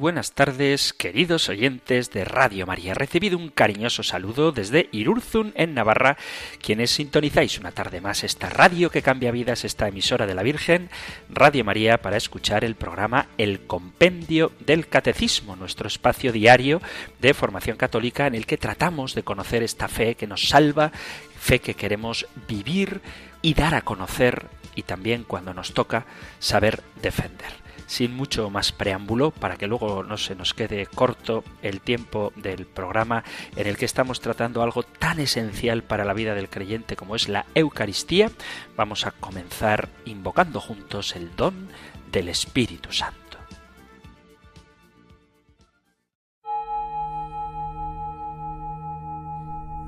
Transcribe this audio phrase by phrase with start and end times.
[0.00, 2.94] Buenas tardes, queridos oyentes de Radio María.
[2.94, 6.16] Recibido un cariñoso saludo desde Irurzun, en Navarra,
[6.62, 10.88] quienes sintonizáis una tarde más esta radio que cambia vidas, esta emisora de la Virgen,
[11.28, 16.80] Radio María, para escuchar el programa El Compendio del Catecismo, nuestro espacio diario
[17.20, 20.92] de formación católica en el que tratamos de conocer esta fe que nos salva,
[21.38, 23.02] fe que queremos vivir
[23.42, 26.06] y dar a conocer y también, cuando nos toca,
[26.38, 27.59] saber defender
[27.90, 32.64] sin mucho más preámbulo, para que luego no se nos quede corto el tiempo del
[32.64, 33.24] programa
[33.56, 37.28] en el que estamos tratando algo tan esencial para la vida del creyente como es
[37.28, 38.30] la Eucaristía,
[38.76, 41.68] vamos a comenzar invocando juntos el don
[42.12, 43.18] del Espíritu Santo.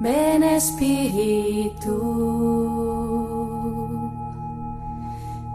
[0.00, 1.92] Ven Espíritu,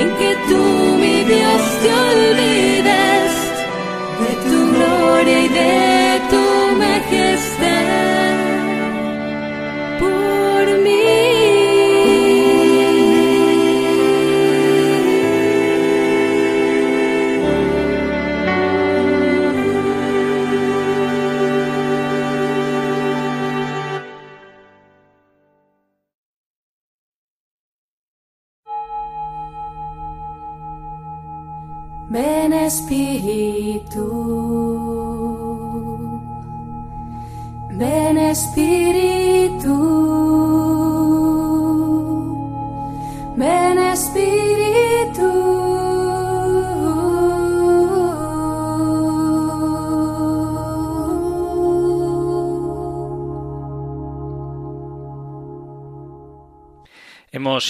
[0.00, 0.62] en que tú,
[1.02, 3.32] mi Dios, te olvides
[4.20, 8.09] de tu gloria y de tu majestad.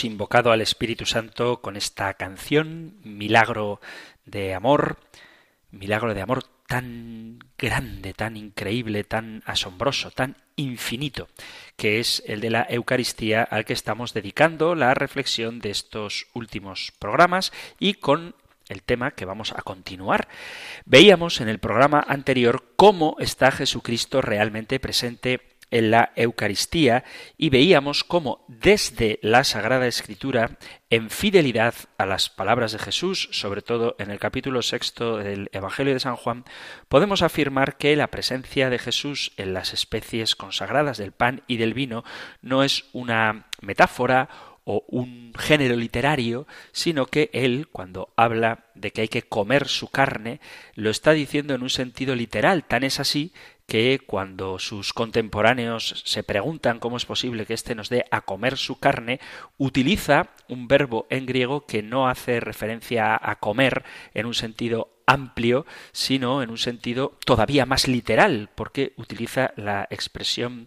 [0.05, 3.81] Invocado al Espíritu Santo con esta canción, Milagro
[4.25, 4.99] de amor,
[5.73, 11.29] milagro de amor tan grande, tan increíble, tan asombroso, tan infinito,
[11.77, 16.93] que es el de la Eucaristía al que estamos dedicando la reflexión de estos últimos
[17.01, 18.37] programas y con
[18.69, 20.29] el tema que vamos a continuar.
[20.85, 27.05] Veíamos en el programa anterior cómo está Jesucristo realmente presente en la Eucaristía
[27.37, 30.59] y veíamos cómo desde la Sagrada Escritura,
[30.91, 35.95] en fidelidad a las palabras de Jesús, sobre todo en el capítulo sexto del Evangelio
[35.95, 36.45] de San Juan,
[36.89, 41.75] podemos afirmar que la presencia de Jesús en las especies consagradas del pan y del
[41.75, 42.05] vino
[42.43, 44.29] no es una metáfora
[44.65, 49.89] o un género literario, sino que él, cuando habla de que hay que comer su
[49.89, 50.41] carne,
[50.75, 52.65] lo está diciendo en un sentido literal.
[52.65, 53.33] Tan es así
[53.71, 58.57] que cuando sus contemporáneos se preguntan cómo es posible que éste nos dé a comer
[58.57, 59.21] su carne,
[59.59, 65.67] utiliza un verbo en griego que no hace referencia a comer en un sentido amplio,
[65.93, 70.67] sino en un sentido todavía más literal, porque utiliza la expresión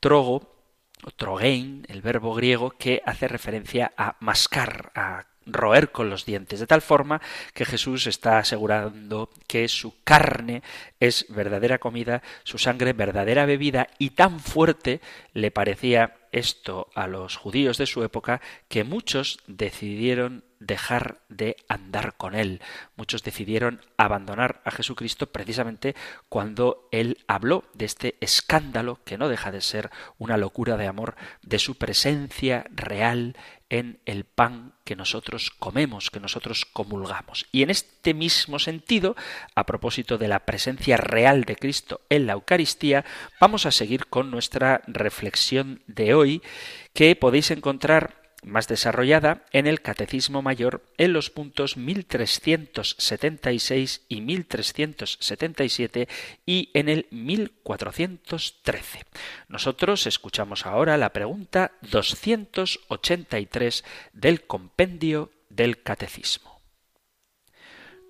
[0.00, 0.56] trogo,
[1.04, 6.60] o trogein, el verbo griego, que hace referencia a mascar, a roer con los dientes,
[6.60, 7.20] de tal forma
[7.54, 10.62] que Jesús está asegurando que su carne
[11.00, 15.00] es verdadera comida, su sangre verdadera bebida, y tan fuerte
[15.32, 22.16] le parecía esto a los judíos de su época que muchos decidieron dejar de andar
[22.16, 22.60] con él.
[22.96, 25.94] Muchos decidieron abandonar a Jesucristo precisamente
[26.28, 31.16] cuando él habló de este escándalo que no deja de ser una locura de amor,
[31.42, 33.36] de su presencia real
[33.72, 37.46] en el pan que nosotros comemos, que nosotros comulgamos.
[37.52, 39.16] Y en este mismo sentido,
[39.54, 43.06] a propósito de la presencia real de Cristo en la Eucaristía,
[43.40, 46.42] vamos a seguir con nuestra reflexión de hoy,
[46.92, 56.08] que podéis encontrar más desarrollada en el Catecismo Mayor en los puntos 1376 y 1377
[56.44, 59.04] y en el 1413.
[59.48, 66.60] Nosotros escuchamos ahora la pregunta 283 del compendio del Catecismo.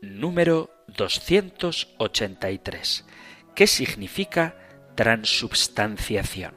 [0.00, 3.04] Número 283.
[3.54, 4.56] ¿Qué significa
[4.96, 6.54] transubstanciación?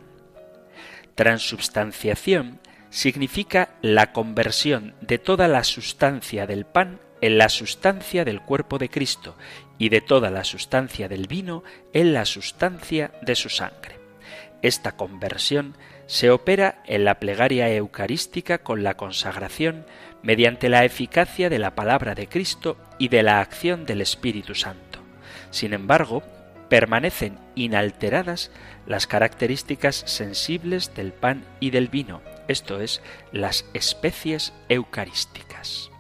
[1.15, 2.61] Transubstanciación
[2.95, 8.87] significa la conversión de toda la sustancia del pan en la sustancia del cuerpo de
[8.87, 9.35] Cristo
[9.77, 13.99] y de toda la sustancia del vino en la sustancia de su sangre.
[14.61, 15.75] Esta conversión
[16.05, 19.85] se opera en la plegaria eucarística con la consagración
[20.23, 24.99] mediante la eficacia de la palabra de Cristo y de la acción del Espíritu Santo.
[25.51, 26.23] Sin embargo,
[26.69, 28.51] permanecen inalteradas
[28.87, 35.91] las características sensibles del pan y del vino, esto es, las especies eucarísticas.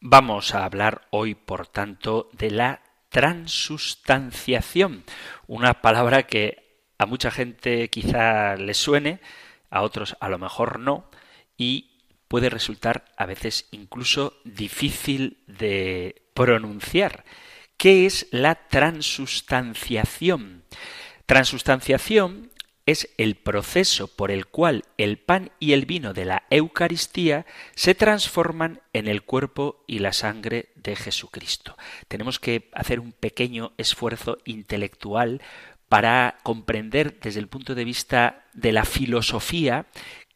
[0.00, 5.02] Vamos a hablar hoy, por tanto, de la transustanciación,
[5.46, 9.20] una palabra que a mucha gente quizá le suene,
[9.70, 11.10] a otros a lo mejor no,
[11.56, 11.98] y
[12.28, 17.24] puede resultar a veces incluso difícil de pronunciar.
[17.76, 20.57] ¿Qué es la transustanciación?
[21.28, 22.50] Transustanciación
[22.86, 27.44] es el proceso por el cual el pan y el vino de la Eucaristía
[27.74, 31.76] se transforman en el cuerpo y la sangre de Jesucristo.
[32.08, 35.42] Tenemos que hacer un pequeño esfuerzo intelectual
[35.90, 39.84] para comprender desde el punto de vista de la filosofía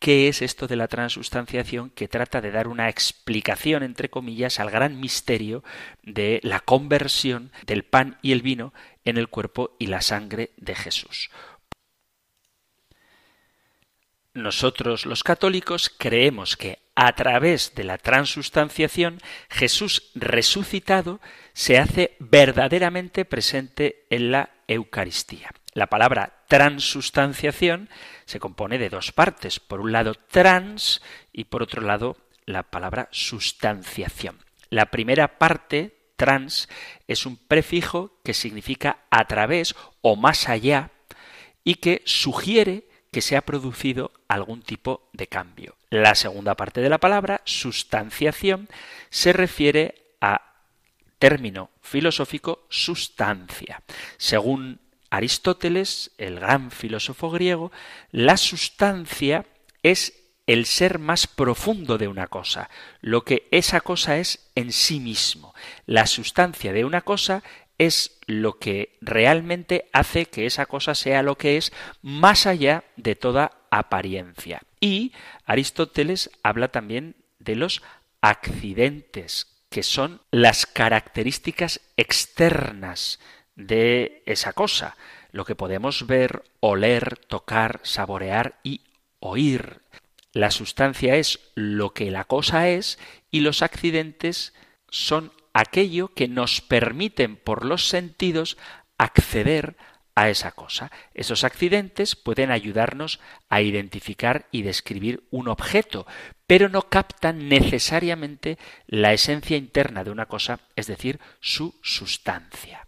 [0.02, 4.68] qué es esto de la transustanciación que trata de dar una explicación, entre comillas, al
[4.68, 5.62] gran misterio
[6.02, 10.74] de la conversión del pan y el vino en el cuerpo y la sangre de
[10.74, 11.30] Jesús.
[14.34, 21.20] Nosotros los católicos creemos que a través de la transustanciación Jesús resucitado
[21.52, 25.52] se hace verdaderamente presente en la Eucaristía.
[25.72, 27.88] La palabra transustanciación
[28.26, 29.58] se compone de dos partes.
[29.58, 31.02] Por un lado trans
[31.32, 34.38] y por otro lado la palabra sustanciación.
[34.68, 36.68] La primera parte trans
[37.08, 40.90] es un prefijo que significa a través o más allá
[41.64, 45.76] y que sugiere que se ha producido algún tipo de cambio.
[45.90, 48.68] La segunda parte de la palabra, sustanciación,
[49.10, 50.54] se refiere a
[51.18, 53.82] término filosófico sustancia.
[54.16, 54.80] Según
[55.12, 57.70] Aristóteles, el gran filósofo griego,
[58.12, 59.44] la sustancia
[59.82, 60.14] es
[60.46, 62.70] el ser más profundo de una cosa,
[63.02, 65.54] lo que esa cosa es en sí mismo.
[65.84, 67.42] La sustancia de una cosa
[67.76, 73.14] es lo que realmente hace que esa cosa sea lo que es más allá de
[73.14, 74.62] toda apariencia.
[74.80, 75.12] Y
[75.44, 77.82] Aristóteles habla también de los
[78.22, 83.20] accidentes, que son las características externas
[83.54, 84.96] de esa cosa,
[85.30, 88.82] lo que podemos ver, oler, tocar, saborear y
[89.18, 89.80] oír.
[90.32, 92.98] La sustancia es lo que la cosa es
[93.30, 94.54] y los accidentes
[94.88, 98.56] son aquello que nos permiten por los sentidos
[98.98, 99.76] acceder
[100.14, 100.90] a esa cosa.
[101.14, 106.06] Esos accidentes pueden ayudarnos a identificar y describir un objeto,
[106.46, 112.81] pero no captan necesariamente la esencia interna de una cosa, es decir, su sustancia.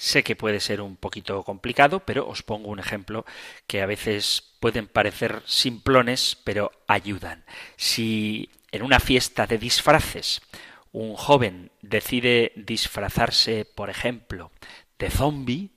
[0.00, 3.26] Sé que puede ser un poquito complicado, pero os pongo un ejemplo
[3.66, 7.44] que a veces pueden parecer simplones, pero ayudan.
[7.76, 10.40] Si en una fiesta de disfraces
[10.92, 14.52] un joven decide disfrazarse, por ejemplo,
[15.00, 15.70] de zombie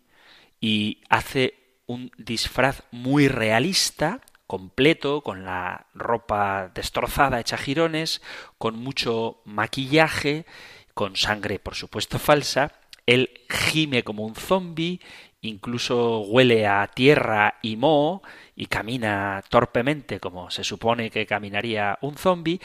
[0.60, 8.22] y hace un disfraz muy realista, completo, con la ropa destrozada, hecha jirones,
[8.60, 10.46] con mucho maquillaje,
[10.94, 12.81] con sangre, por supuesto, falsa,
[13.14, 15.00] él gime como un zombie,
[15.42, 18.22] incluso huele a tierra y moho,
[18.56, 22.62] y camina torpemente como se supone que caminaría un zombie,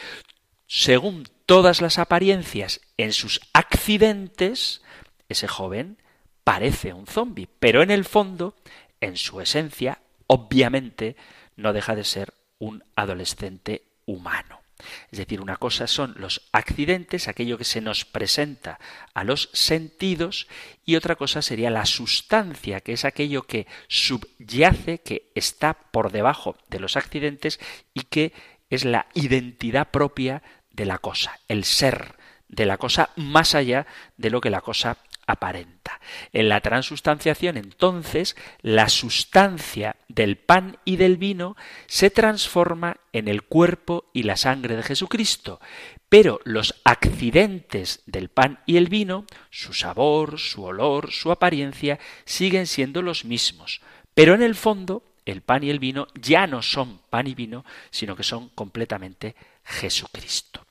[0.67, 4.83] según todas las apariencias en sus accidentes,
[5.29, 5.99] ese joven
[6.45, 8.55] parece un zombi, pero en el fondo,
[9.01, 11.17] en su esencia, obviamente,
[11.57, 14.66] no deja de ser un adolescente humano.
[15.11, 18.79] Es decir, una cosa son los accidentes, aquello que se nos presenta
[19.15, 20.49] a los sentidos,
[20.85, 26.57] y otra cosa sería la sustancia, que es aquello que subyace, que está por debajo
[26.69, 27.59] de los accidentes
[27.95, 28.33] y que
[28.71, 32.17] es la identidad propia de la cosa, el ser
[32.49, 36.01] de la cosa más allá de lo que la cosa aparenta.
[36.33, 41.57] En la transustanciación, entonces, la sustancia del pan y del vino
[41.87, 45.61] se transforma en el cuerpo y la sangre de Jesucristo,
[46.09, 52.67] pero los accidentes del pan y el vino, su sabor, su olor, su apariencia, siguen
[52.67, 53.81] siendo los mismos.
[54.15, 57.65] Pero en el fondo, el pan y el vino ya no son pan y vino,
[57.91, 60.66] sino que son completamente Jesucristo.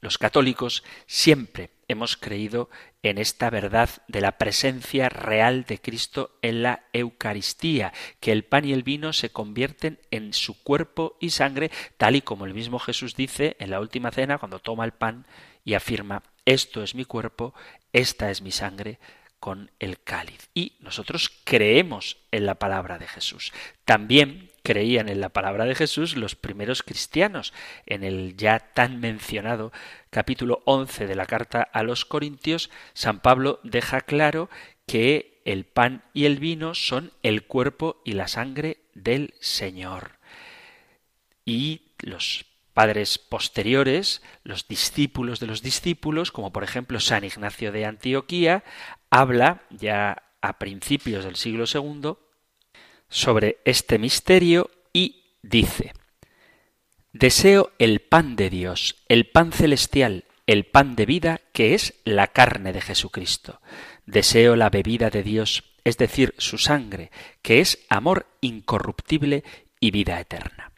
[0.00, 2.68] Los católicos siempre hemos creído
[3.02, 8.64] en esta verdad de la presencia real de Cristo en la Eucaristía, que el pan
[8.64, 12.78] y el vino se convierten en su cuerpo y sangre, tal y como el mismo
[12.78, 15.26] Jesús dice en la última cena cuando toma el pan
[15.64, 17.54] y afirma, esto es mi cuerpo,
[17.92, 18.98] esta es mi sangre,
[19.40, 20.50] con el cáliz.
[20.54, 23.52] Y nosotros creemos en la palabra de Jesús.
[23.84, 27.54] También creían en la palabra de Jesús los primeros cristianos.
[27.86, 29.72] En el ya tan mencionado
[30.10, 34.50] capítulo 11 de la carta a los Corintios, San Pablo deja claro
[34.86, 40.18] que el pan y el vino son el cuerpo y la sangre del Señor.
[41.46, 42.44] Y los
[42.74, 48.64] padres posteriores, los discípulos de los discípulos, como por ejemplo San Ignacio de Antioquía,
[49.08, 52.18] habla ya a principios del siglo II
[53.08, 55.92] sobre este misterio y dice,
[57.12, 62.28] Deseo el pan de Dios, el pan celestial, el pan de vida, que es la
[62.28, 63.60] carne de Jesucristo.
[64.06, 67.10] Deseo la bebida de Dios, es decir, su sangre,
[67.42, 69.44] que es amor incorruptible
[69.80, 70.72] y vida eterna.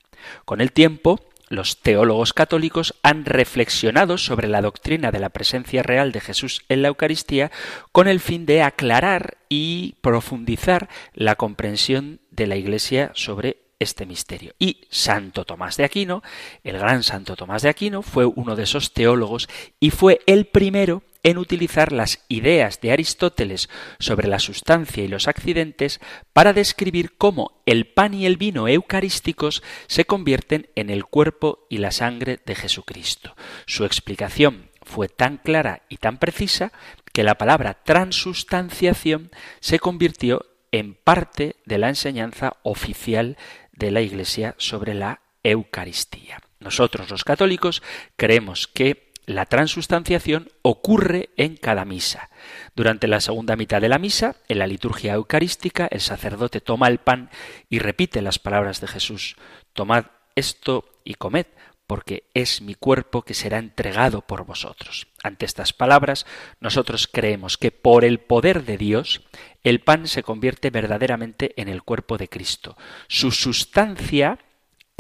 [0.45, 6.13] Con el tiempo, los teólogos católicos han reflexionado sobre la doctrina de la presencia real
[6.13, 7.51] de Jesús en la Eucaristía
[7.93, 14.55] con el fin de aclarar y profundizar la comprensión de la Iglesia sobre este misterio.
[14.59, 16.23] Y Santo Tomás de Aquino,
[16.63, 19.49] el gran Santo Tomás de Aquino, fue uno de esos teólogos
[19.81, 25.29] y fue el primero en utilizar las ideas de Aristóteles sobre la sustancia y los
[25.29, 26.01] accidentes
[26.33, 31.79] para describir cómo el pan y el vino eucarísticos se convierten en el cuerpo y
[31.79, 33.37] la sangre de Jesucristo.
[33.67, 36.73] Su explicación fue tan clara y tan precisa
[37.13, 43.37] que la palabra transustanciación se convirtió en parte de la enseñanza oficial
[43.73, 46.41] de la Iglesia sobre la Eucaristía.
[46.61, 47.83] Nosotros los católicos
[48.17, 52.31] creemos que la transustanciación ocurre en cada misa.
[52.75, 56.99] Durante la segunda mitad de la misa, en la liturgia eucarística, el sacerdote toma el
[56.99, 57.31] pan
[57.69, 59.37] y repite las palabras de Jesús.
[59.73, 61.47] Tomad esto y comed,
[61.87, 65.07] porque es mi cuerpo que será entregado por vosotros.
[65.23, 66.27] Ante estas palabras,
[66.59, 69.23] nosotros creemos que por el poder de Dios,
[69.63, 72.77] el pan se convierte verdaderamente en el cuerpo de Cristo.
[73.07, 74.41] Su sustancia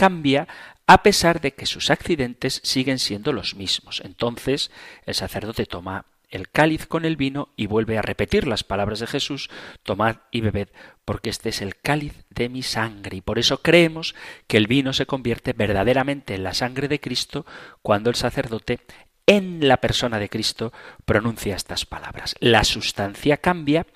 [0.00, 0.48] cambia
[0.86, 4.00] a pesar de que sus accidentes siguen siendo los mismos.
[4.02, 4.70] Entonces
[5.04, 9.06] el sacerdote toma el cáliz con el vino y vuelve a repetir las palabras de
[9.06, 9.50] Jesús,
[9.82, 10.68] tomad y bebed,
[11.04, 13.18] porque este es el cáliz de mi sangre.
[13.18, 14.14] Y por eso creemos
[14.46, 17.44] que el vino se convierte verdaderamente en la sangre de Cristo
[17.82, 18.80] cuando el sacerdote
[19.26, 20.72] en la persona de Cristo
[21.04, 22.36] pronuncia estas palabras.
[22.40, 23.86] La sustancia cambia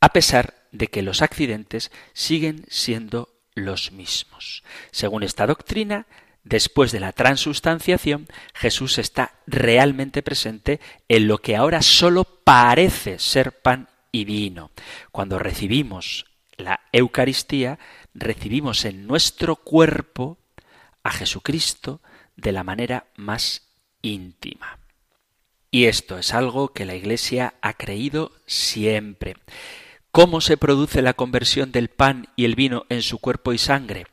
[0.00, 4.62] a pesar de que los accidentes siguen siendo los mismos.
[4.92, 6.06] Según esta doctrina,
[6.44, 13.60] después de la transustanciación, Jesús está realmente presente en lo que ahora solo parece ser
[13.60, 14.70] pan y vino.
[15.10, 17.80] Cuando recibimos la Eucaristía,
[18.14, 20.38] recibimos en nuestro cuerpo
[21.02, 22.00] a Jesucristo
[22.36, 23.68] de la manera más
[24.02, 24.78] íntima.
[25.70, 29.36] Y esto es algo que la Iglesia ha creído siempre.
[30.16, 34.06] ¿Cómo se produce la conversión del pan y el vino en su cuerpo y sangre?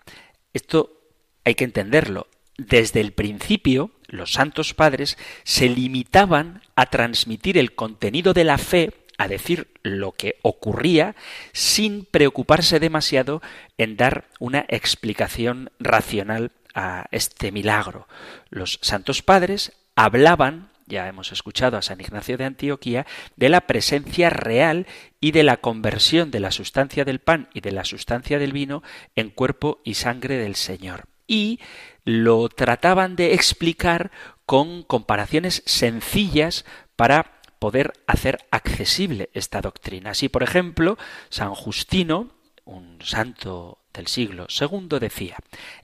[0.51, 0.99] Esto
[1.45, 2.27] hay que entenderlo.
[2.57, 8.91] Desde el principio, los santos padres se limitaban a transmitir el contenido de la fe,
[9.17, 11.15] a decir lo que ocurría,
[11.53, 13.41] sin preocuparse demasiado
[13.77, 18.09] en dar una explicación racional a este milagro.
[18.49, 24.29] Los santos padres hablaban ya hemos escuchado a San Ignacio de Antioquía, de la presencia
[24.29, 24.87] real
[25.19, 28.83] y de la conversión de la sustancia del pan y de la sustancia del vino
[29.15, 31.05] en cuerpo y sangre del Señor.
[31.27, 31.59] Y
[32.03, 34.11] lo trataban de explicar
[34.45, 36.65] con comparaciones sencillas
[36.95, 40.11] para poder hacer accesible esta doctrina.
[40.11, 40.97] Así, por ejemplo,
[41.29, 42.31] San Justino,
[42.65, 45.37] un santo del siglo II, decía,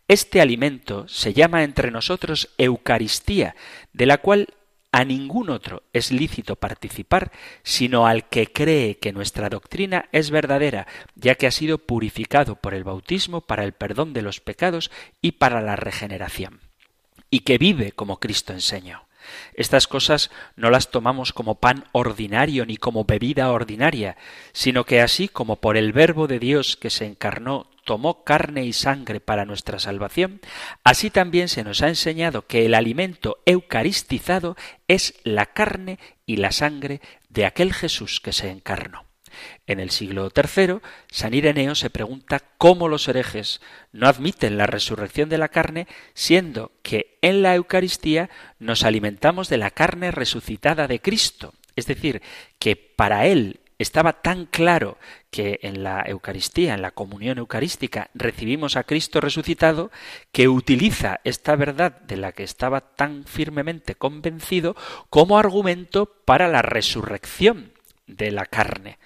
[0.07, 3.55] Este alimento se llama entre nosotros Eucaristía,
[3.93, 4.47] de la cual
[4.91, 7.31] a ningún otro es lícito participar,
[7.63, 12.73] sino al que cree que nuestra doctrina es verdadera, ya que ha sido purificado por
[12.73, 14.89] el bautismo para el perdón de los pecados
[15.21, 16.59] y para la regeneración,
[17.29, 19.05] y que vive como Cristo enseñó.
[19.53, 24.17] Estas cosas no las tomamos como pan ordinario ni como bebida ordinaria,
[24.53, 28.71] sino que así como por el Verbo de Dios que se encarnó tomó carne y
[28.71, 30.41] sangre para nuestra salvación,
[30.83, 34.55] así también se nos ha enseñado que el alimento eucaristizado
[34.87, 35.97] es la carne
[36.27, 39.05] y la sangre de aquel Jesús que se encarnó.
[39.65, 43.59] En el siglo III, San Ireneo se pregunta cómo los herejes
[43.91, 49.57] no admiten la resurrección de la carne, siendo que en la Eucaristía nos alimentamos de
[49.57, 51.55] la carne resucitada de Cristo.
[51.75, 52.21] Es decir,
[52.59, 54.97] que para él estaba tan claro
[55.31, 59.89] que en la Eucaristía, en la comunión eucarística, recibimos a Cristo resucitado,
[60.31, 64.75] que utiliza esta verdad de la que estaba tan firmemente convencido
[65.09, 67.71] como argumento para la resurrección
[68.05, 68.99] de la carne.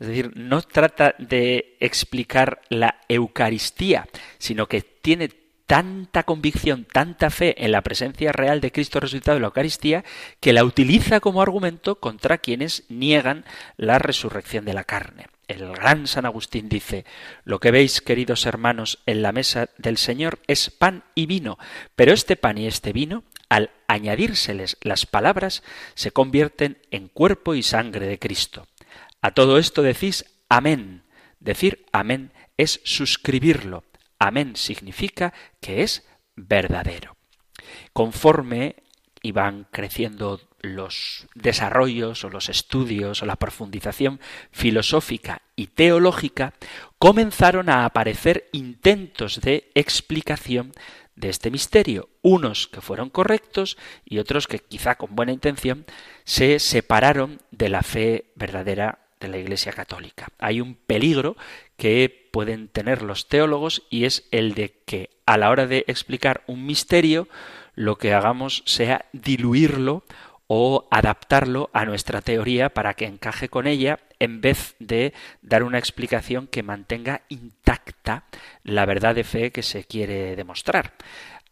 [0.00, 4.08] Es decir, no trata de explicar la Eucaristía,
[4.38, 5.28] sino que tiene
[5.66, 10.04] tanta convicción, tanta fe en la presencia real de Cristo resucitado en la Eucaristía,
[10.40, 13.44] que la utiliza como argumento contra quienes niegan
[13.76, 15.26] la resurrección de la carne.
[15.46, 17.04] El gran San Agustín dice,
[17.44, 21.58] lo que veis, queridos hermanos, en la mesa del Señor es pan y vino,
[21.96, 25.62] pero este pan y este vino, al añadírseles las palabras,
[25.94, 28.66] se convierten en cuerpo y sangre de Cristo.
[29.20, 31.02] A todo esto decís amén.
[31.40, 33.84] Decir amén es suscribirlo.
[34.18, 37.16] Amén significa que es verdadero.
[37.92, 38.76] Conforme
[39.22, 46.54] iban creciendo los desarrollos o los estudios o la profundización filosófica y teológica,
[46.98, 50.72] comenzaron a aparecer intentos de explicación
[51.16, 55.86] de este misterio, unos que fueron correctos y otros que quizá con buena intención
[56.24, 60.28] se separaron de la fe verdadera de la Iglesia Católica.
[60.38, 61.36] Hay un peligro
[61.76, 66.42] que pueden tener los teólogos y es el de que a la hora de explicar
[66.46, 67.28] un misterio
[67.74, 70.04] lo que hagamos sea diluirlo
[70.46, 75.78] o adaptarlo a nuestra teoría para que encaje con ella en vez de dar una
[75.78, 78.24] explicación que mantenga intacta
[78.62, 80.94] la verdad de fe que se quiere demostrar.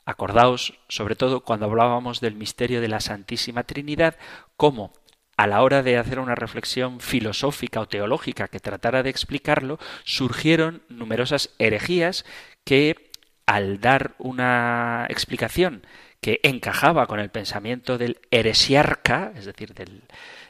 [0.04, 4.16] Acordaos, sobre todo cuando hablábamos del misterio de la Santísima Trinidad,
[4.56, 4.92] cómo
[5.36, 10.82] a la hora de hacer una reflexión filosófica o teológica que tratara de explicarlo, surgieron
[10.88, 12.24] numerosas herejías
[12.64, 13.10] que,
[13.46, 15.84] al dar una explicación
[16.20, 20.02] que encajaba con el pensamiento del heresiarca, es decir, del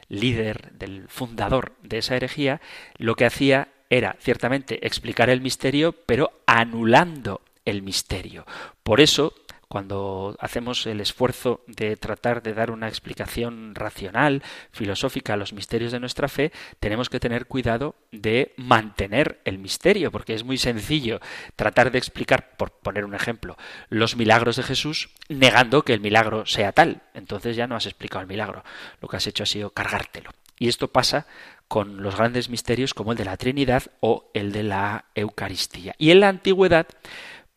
[0.07, 2.61] líder, del fundador de esa herejía,
[2.97, 8.45] lo que hacía era ciertamente explicar el misterio, pero anulando el misterio.
[8.83, 9.33] Por eso
[9.73, 15.91] cuando hacemos el esfuerzo de tratar de dar una explicación racional, filosófica a los misterios
[15.91, 21.19] de nuestra fe, tenemos que tener cuidado de mantener el misterio, porque es muy sencillo
[21.55, 23.57] tratar de explicar, por poner un ejemplo,
[23.89, 27.01] los milagros de Jesús negando que el milagro sea tal.
[27.15, 28.63] Entonces ya no has explicado el milagro,
[29.01, 30.29] lo que has hecho ha sido cargártelo.
[30.59, 31.25] Y esto pasa
[31.67, 35.95] con los grandes misterios como el de la Trinidad o el de la Eucaristía.
[35.97, 36.85] Y en la antigüedad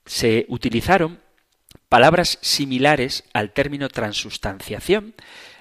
[0.07, 1.26] se utilizaron
[1.89, 5.15] palabras similares al término transustanciación,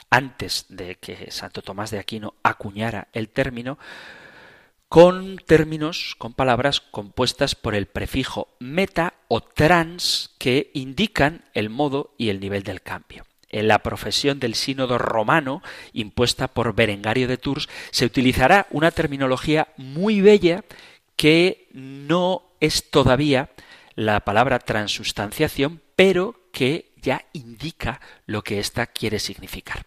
[0.09, 3.77] antes de que Santo Tomás de Aquino acuñara el término,
[4.88, 12.13] con términos, con palabras compuestas por el prefijo meta o trans que indican el modo
[12.17, 13.25] y el nivel del cambio.
[13.49, 15.61] En la profesión del sínodo romano,
[15.93, 20.63] impuesta por Berengario de Tours, se utilizará una terminología muy bella
[21.15, 23.49] que no es todavía
[23.95, 29.86] la palabra transustanciación, pero que ya indica lo que ésta quiere significar.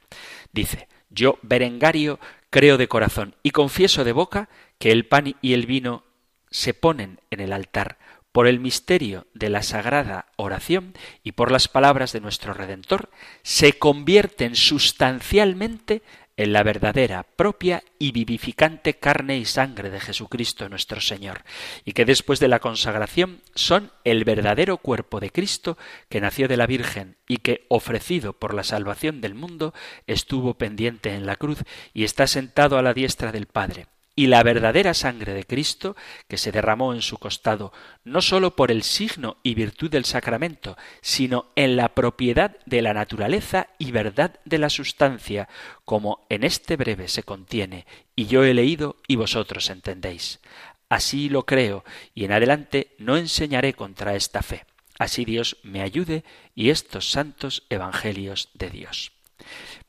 [0.52, 5.66] Dice, yo, Berengario, creo de corazón y confieso de boca que el pan y el
[5.66, 6.04] vino
[6.50, 7.98] se ponen en el altar
[8.32, 10.94] por el misterio de la sagrada oración
[11.24, 13.10] y por las palabras de nuestro Redentor,
[13.42, 16.02] se convierten sustancialmente
[16.38, 21.42] en la verdadera, propia y vivificante carne y sangre de Jesucristo nuestro Señor,
[21.84, 25.76] y que después de la consagración son el verdadero cuerpo de Cristo
[26.08, 29.74] que nació de la Virgen y que, ofrecido por la salvación del mundo,
[30.06, 34.42] estuvo pendiente en la cruz y está sentado a la diestra del Padre y la
[34.42, 35.94] verdadera sangre de Cristo
[36.26, 40.76] que se derramó en su costado, no sólo por el signo y virtud del sacramento,
[41.02, 45.48] sino en la propiedad de la naturaleza y verdad de la sustancia,
[45.84, 50.40] como en este breve se contiene, y yo he leído y vosotros entendéis.
[50.88, 54.64] Así lo creo, y en adelante no enseñaré contra esta fe.
[54.98, 56.24] Así Dios me ayude
[56.56, 59.12] y estos santos evangelios de Dios.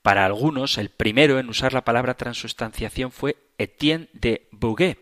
[0.01, 4.97] Para algunos, el primero en usar la palabra transustanciación fue Etienne de Bouguer.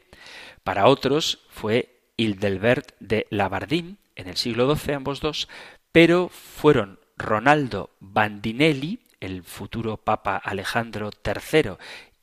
[0.63, 5.47] Para otros fue Hildebert de Labardine, en el siglo XII ambos dos,
[5.91, 11.73] pero fueron Ronaldo Bandinelli, el futuro Papa Alejandro III,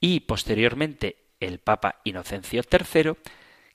[0.01, 3.13] y posteriormente el Papa Inocencio III,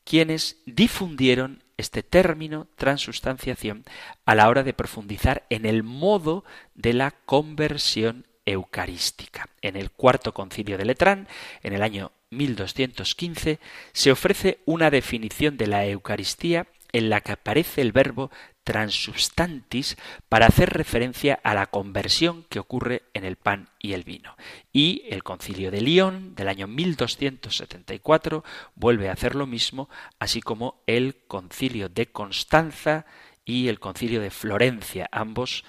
[0.04, 3.86] quienes difundieron este término transustanciación
[4.26, 6.44] a la hora de profundizar en el modo
[6.76, 9.50] de la conversión eucarística.
[9.62, 11.28] En el cuarto concilio de Letrán,
[11.64, 13.60] en el año 1215,
[13.92, 18.32] se ofrece una definición de la Eucaristía en la que aparece el verbo
[18.64, 19.98] transubstantis
[20.28, 24.36] para hacer referencia a la conversión que ocurre en el pan y el vino.
[24.72, 28.44] Y el concilio de Lyon del año 1274
[28.76, 33.06] vuelve a hacer lo mismo, así como el concilio de Constanza
[33.44, 35.64] y el concilio de Florencia, ambos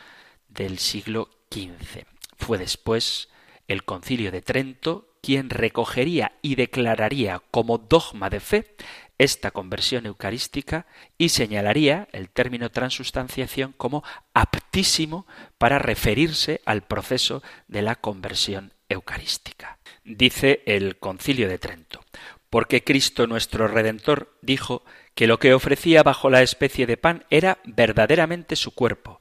[0.48, 2.04] del siglo XV.
[2.40, 3.28] Fue después
[3.68, 8.74] el concilio de Trento quien recogería y declararía como dogma de fe
[9.18, 10.86] esta conversión eucarística
[11.18, 15.26] y señalaría el término transustanciación como aptísimo
[15.58, 19.78] para referirse al proceso de la conversión eucarística.
[20.04, 22.00] Dice el concilio de Trento,
[22.48, 27.58] porque Cristo nuestro Redentor dijo que lo que ofrecía bajo la especie de pan era
[27.64, 29.20] verdaderamente su cuerpo.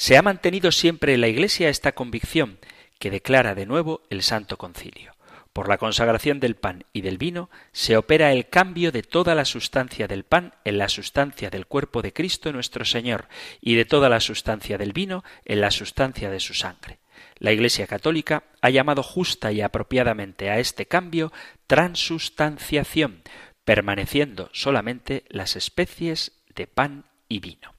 [0.00, 2.60] Se ha mantenido siempre en la Iglesia esta convicción
[3.00, 5.16] que declara de nuevo el Santo Concilio.
[5.52, 9.44] Por la consagración del pan y del vino se opera el cambio de toda la
[9.44, 13.26] sustancia del pan en la sustancia del cuerpo de Cristo nuestro Señor
[13.60, 17.00] y de toda la sustancia del vino en la sustancia de su sangre.
[17.38, 21.32] La Iglesia Católica ha llamado justa y apropiadamente a este cambio
[21.66, 23.22] transustanciación,
[23.64, 27.77] permaneciendo solamente las especies de pan y vino.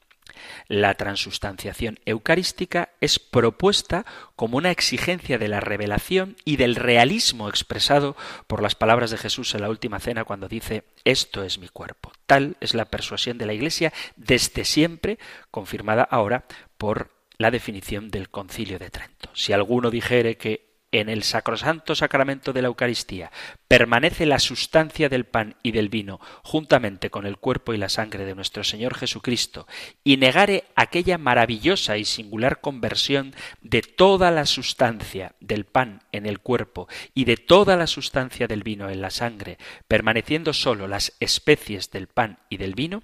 [0.67, 8.15] La transustanciación eucarística es propuesta como una exigencia de la revelación y del realismo expresado
[8.47, 12.11] por las palabras de Jesús en la última cena cuando dice esto es mi cuerpo.
[12.25, 15.19] Tal es la persuasión de la Iglesia desde siempre,
[15.51, 16.45] confirmada ahora
[16.77, 19.29] por la definición del Concilio de Trento.
[19.33, 23.31] Si alguno dijere que en el sacrosanto sacramento de la Eucaristía
[23.67, 28.25] permanece la sustancia del pan y del vino juntamente con el cuerpo y la sangre
[28.25, 29.67] de nuestro Señor Jesucristo,
[30.03, 36.39] y negare aquella maravillosa y singular conversión de toda la sustancia del pan en el
[36.39, 41.91] cuerpo y de toda la sustancia del vino en la sangre, permaneciendo sólo las especies
[41.91, 43.03] del pan y del vino,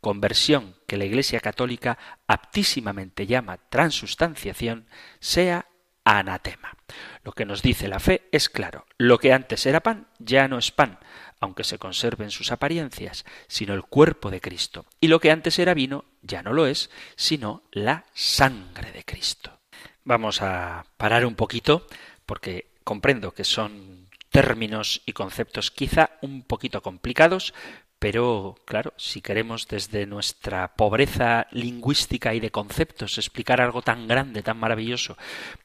[0.00, 4.86] conversión que la Iglesia Católica aptísimamente llama transustanciación,
[5.18, 5.66] sea
[6.06, 6.76] anatema.
[7.24, 10.56] Lo que nos dice la fe es claro, lo que antes era pan ya no
[10.56, 10.98] es pan,
[11.40, 14.86] aunque se conserven sus apariencias, sino el cuerpo de Cristo.
[15.00, 19.58] Y lo que antes era vino ya no lo es, sino la sangre de Cristo.
[20.04, 21.86] Vamos a parar un poquito
[22.24, 27.52] porque comprendo que son términos y conceptos quizá un poquito complicados,
[27.98, 34.42] pero, claro, si queremos desde nuestra pobreza lingüística y de conceptos explicar algo tan grande,
[34.42, 35.16] tan maravilloso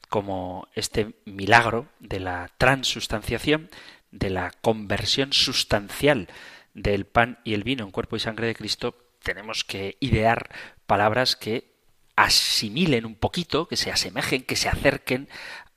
[0.08, 3.68] como este milagro de la transustanciación,
[4.10, 6.28] de la conversión sustancial
[6.74, 10.48] del pan y el vino en cuerpo y sangre de Cristo, tenemos que idear
[10.86, 11.70] palabras que
[12.16, 15.28] asimilen un poquito, que se asemejen, que se acerquen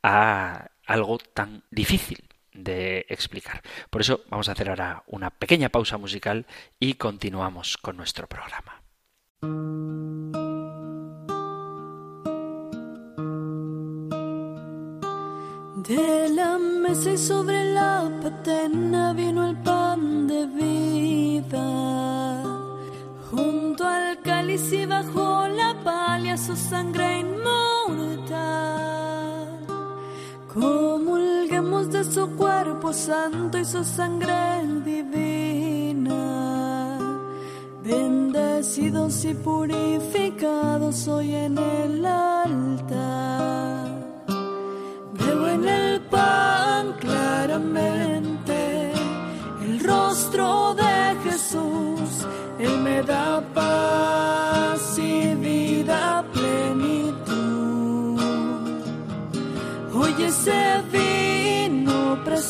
[0.02, 3.62] a algo tan difícil de explicar.
[3.90, 6.46] Por eso vamos a hacer ahora una pequeña pausa musical
[6.78, 8.82] y continuamos con nuestro programa.
[15.88, 22.42] De la mesa y sobre la patena vino el pan de vida.
[23.30, 28.56] Junto al cáliz y bajo la palia su sangre inmortal.
[31.84, 36.08] De su cuerpo santo y su sangre divina.
[37.84, 43.88] Bendecidos y purificados hoy en el altar.
[45.12, 48.92] Veo en el pan claramente
[49.62, 52.26] el rostro de Jesús.
[52.58, 56.24] Él me da paz y vida
[60.26, 60.75] ese vino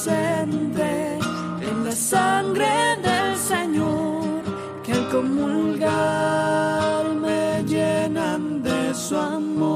[0.09, 2.67] en la sangre
[3.03, 4.43] del Señor
[4.85, 9.67] que al comulgar me llenan de su amor.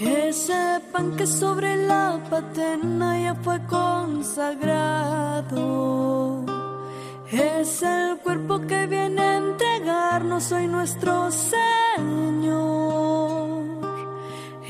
[0.00, 4.80] Ese pan que sobre la patena ya fue consagrado
[7.30, 12.60] es el cuerpo que viene a entregarnos hoy nuestro Señor.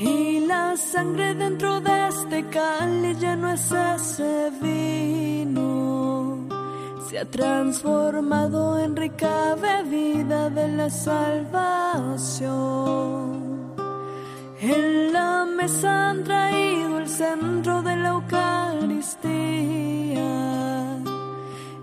[0.01, 6.47] Y la sangre dentro de este cáliz ya no es ese vino.
[7.07, 12.41] Se ha transformado en rica bebida de la salvación.
[14.59, 19.51] En la mesa han traído el centro de la Eucaristía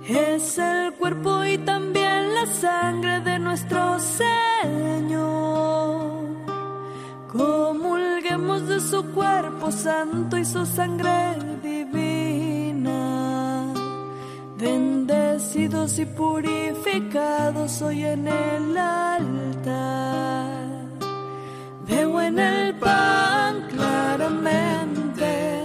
[0.09, 5.18] es el cuerpo y también la sangre de nuestro Señor.
[9.71, 12.95] Santo y su sangre divina.
[14.59, 20.49] Bendecidos y purificados hoy en el altar.
[21.87, 25.65] Veo en el pan claramente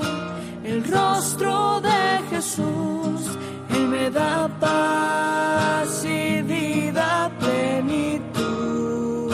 [0.63, 3.38] el rostro de Jesús
[3.70, 9.34] él me da paz y vida plenitud.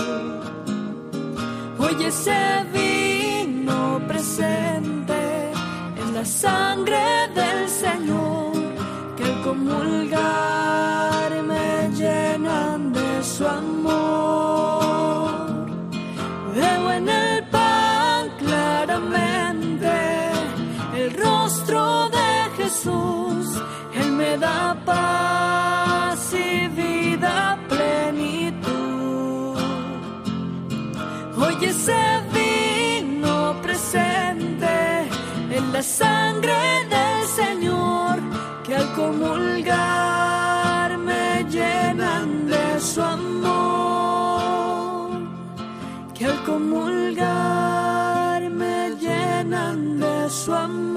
[1.77, 2.68] Hoy ese vino
[6.41, 8.53] sangre del Señor
[9.17, 15.31] que al comulgar me llenan de su amor.
[16.55, 19.91] Veo en el pan claramente
[20.95, 23.45] el rostro de Jesús
[24.19, 25.28] me da paz
[36.93, 38.15] del Señor
[38.65, 43.99] que al comulgar me llenan de su amor,
[46.13, 50.88] que al comulgar me llenan de su amor.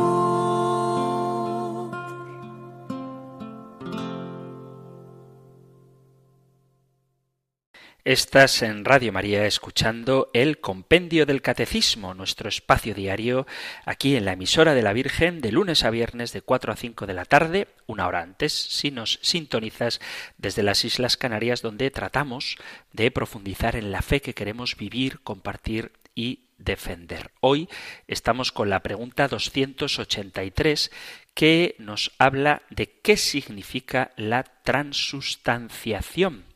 [8.05, 13.47] Estás en Radio María escuchando el Compendio del Catecismo, nuestro espacio diario
[13.85, 17.07] aquí en la emisora de la Virgen de lunes a viernes de 4 a 5
[17.07, 20.01] de la tarde, una hora antes, si nos sintonizas
[20.37, 22.57] desde las Islas Canarias donde tratamos
[22.93, 27.31] de profundizar en la fe que queremos vivir, compartir y defender.
[27.39, 27.69] Hoy
[28.09, 30.91] estamos con la pregunta 283
[31.35, 36.52] que nos habla de qué significa la transustanciación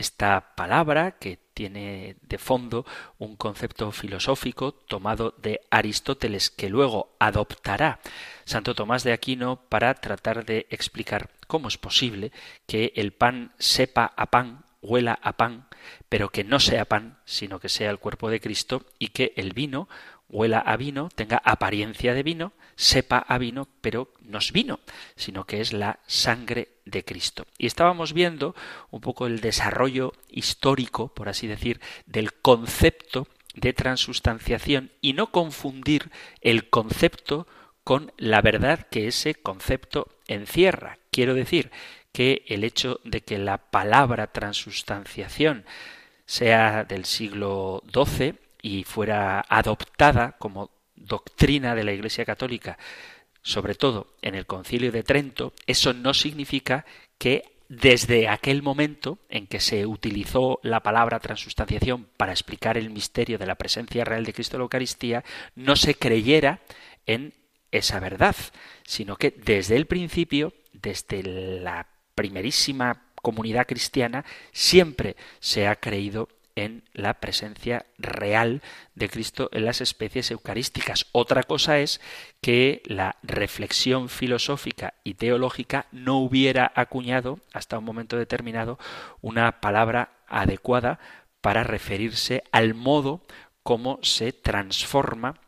[0.00, 2.86] esta palabra que tiene de fondo
[3.18, 8.00] un concepto filosófico tomado de Aristóteles que luego adoptará
[8.44, 12.32] Santo Tomás de Aquino para tratar de explicar cómo es posible
[12.66, 15.68] que el pan sepa a pan, huela a pan,
[16.08, 19.52] pero que no sea pan, sino que sea el cuerpo de Cristo y que el
[19.52, 19.88] vino
[20.30, 24.80] huela a vino, tenga apariencia de vino, sepa a vino, pero no es vino,
[25.16, 27.46] sino que es la sangre de Cristo.
[27.58, 28.54] Y estábamos viendo
[28.90, 36.10] un poco el desarrollo histórico, por así decir, del concepto de transustanciación y no confundir
[36.40, 37.46] el concepto
[37.84, 40.98] con la verdad que ese concepto encierra.
[41.10, 41.70] Quiero decir
[42.12, 45.64] que el hecho de que la palabra transustanciación
[46.24, 52.78] sea del siglo XII y fuera adoptada como doctrina de la Iglesia Católica,
[53.42, 56.84] sobre todo en el Concilio de Trento, eso no significa
[57.18, 63.38] que desde aquel momento en que se utilizó la palabra transustanciación para explicar el misterio
[63.38, 66.60] de la presencia real de Cristo en la Eucaristía, no se creyera
[67.06, 67.32] en
[67.70, 68.34] esa verdad,
[68.84, 76.82] sino que desde el principio, desde la primerísima comunidad cristiana, siempre se ha creído en
[76.92, 78.62] la presencia real
[78.94, 81.06] de Cristo en las especies eucarísticas.
[81.12, 82.00] Otra cosa es
[82.40, 88.78] que la reflexión filosófica y teológica no hubiera acuñado hasta un momento determinado
[89.20, 90.98] una palabra adecuada
[91.40, 93.22] para referirse al modo
[93.62, 95.40] como se transforma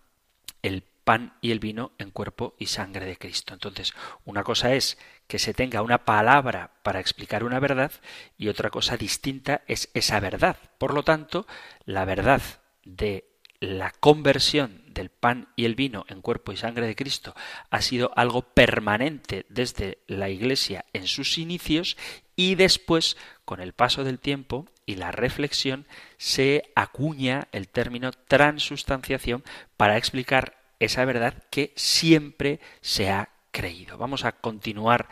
[0.63, 3.55] el pan y el vino en cuerpo y sangre de Cristo.
[3.55, 7.93] Entonces, una cosa es que se tenga una palabra para explicar una verdad
[8.39, 10.57] y otra cosa distinta es esa verdad.
[10.79, 11.47] Por lo tanto,
[11.85, 12.43] la verdad
[12.85, 17.35] de la conversión del pan y el vino en cuerpo y sangre de Cristo
[17.71, 21.97] ha sido algo permanente desde la Iglesia en sus inicios
[22.35, 25.87] y después, con el paso del tiempo y la reflexión,
[26.19, 29.45] se acuña el término transustanciación
[29.77, 33.99] para explicar esa verdad que siempre se ha creído.
[33.99, 35.09] Vamos a continuar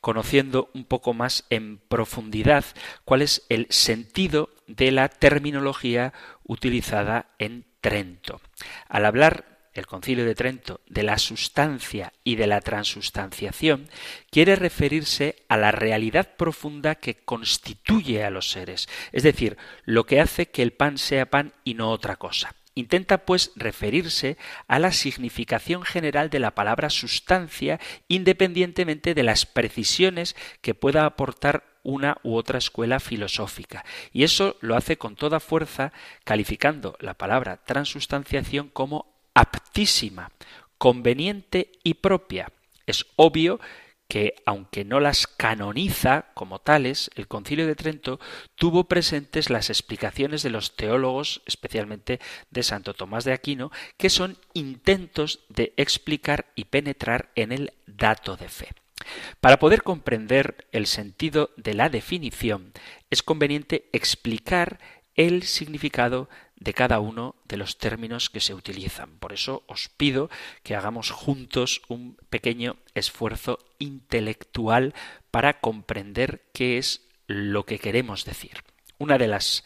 [0.00, 2.64] conociendo un poco más en profundidad
[3.04, 6.12] cuál es el sentido de la terminología
[6.44, 8.40] utilizada en Trento.
[8.88, 13.88] Al hablar el concilio de Trento de la sustancia y de la transustanciación,
[14.30, 20.20] quiere referirse a la realidad profunda que constituye a los seres, es decir, lo que
[20.20, 22.54] hace que el pan sea pan y no otra cosa.
[22.74, 30.36] Intenta, pues, referirse a la significación general de la palabra sustancia, independientemente de las precisiones
[30.60, 33.84] que pueda aportar una u otra escuela filosófica.
[34.12, 35.92] Y eso lo hace con toda fuerza,
[36.24, 40.30] calificando la palabra transustanciación como aptísima,
[40.78, 42.52] conveniente y propia.
[42.86, 43.60] Es obvio
[44.12, 48.20] que, aunque no las canoniza como tales, el Concilio de Trento
[48.56, 52.20] tuvo presentes las explicaciones de los teólogos, especialmente
[52.50, 58.36] de Santo Tomás de Aquino, que son intentos de explicar y penetrar en el dato
[58.36, 58.68] de fe.
[59.40, 62.74] Para poder comprender el sentido de la definición,
[63.08, 64.78] es conveniente explicar
[65.14, 66.28] el significado
[66.62, 69.18] de cada uno de los términos que se utilizan.
[69.18, 70.30] Por eso os pido
[70.62, 74.94] que hagamos juntos un pequeño esfuerzo intelectual
[75.30, 78.62] para comprender qué es lo que queremos decir.
[78.98, 79.64] Una de las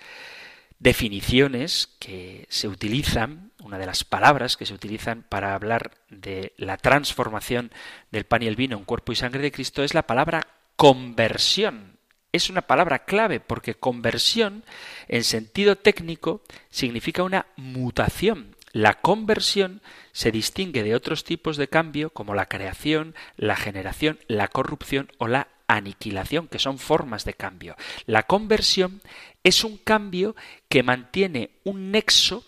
[0.79, 6.77] definiciones que se utilizan, una de las palabras que se utilizan para hablar de la
[6.77, 7.73] transformación
[8.11, 11.96] del pan y el vino en cuerpo y sangre de Cristo es la palabra conversión
[12.37, 14.65] es una palabra clave porque conversión
[15.09, 18.57] en sentido técnico significa una mutación.
[18.73, 19.81] La conversión
[20.13, 25.29] se distingue de otros tipos de cambio como la creación, la generación, la corrupción o
[25.29, 27.77] la aniquilación, que son formas de cambio.
[28.05, 29.01] La conversión
[29.43, 30.37] es un cambio
[30.69, 32.45] que mantiene un nexo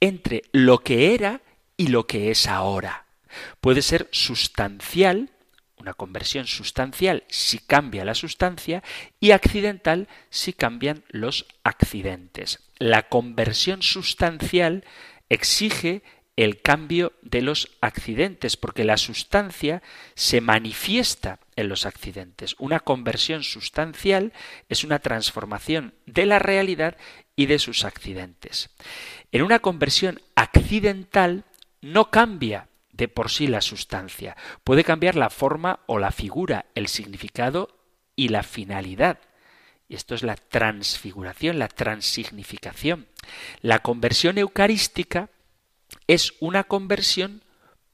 [0.00, 1.40] entre lo que era
[1.76, 3.06] y lo que es ahora.
[3.60, 5.30] Puede ser sustancial,
[5.86, 8.82] una conversión sustancial si cambia la sustancia
[9.20, 12.58] y accidental si cambian los accidentes.
[12.78, 14.84] La conversión sustancial
[15.28, 16.02] exige
[16.34, 19.80] el cambio de los accidentes, porque la sustancia
[20.14, 22.56] se manifiesta en los accidentes.
[22.58, 24.32] Una conversión sustancial
[24.68, 26.96] es una transformación de la realidad
[27.36, 28.70] y de sus accidentes.
[29.30, 31.44] En una conversión accidental
[31.80, 34.36] no cambia de por sí la sustancia.
[34.64, 37.76] Puede cambiar la forma o la figura, el significado
[38.14, 39.20] y la finalidad.
[39.88, 43.06] Y esto es la transfiguración, la transignificación.
[43.60, 45.30] La conversión eucarística
[46.06, 47.42] es una conversión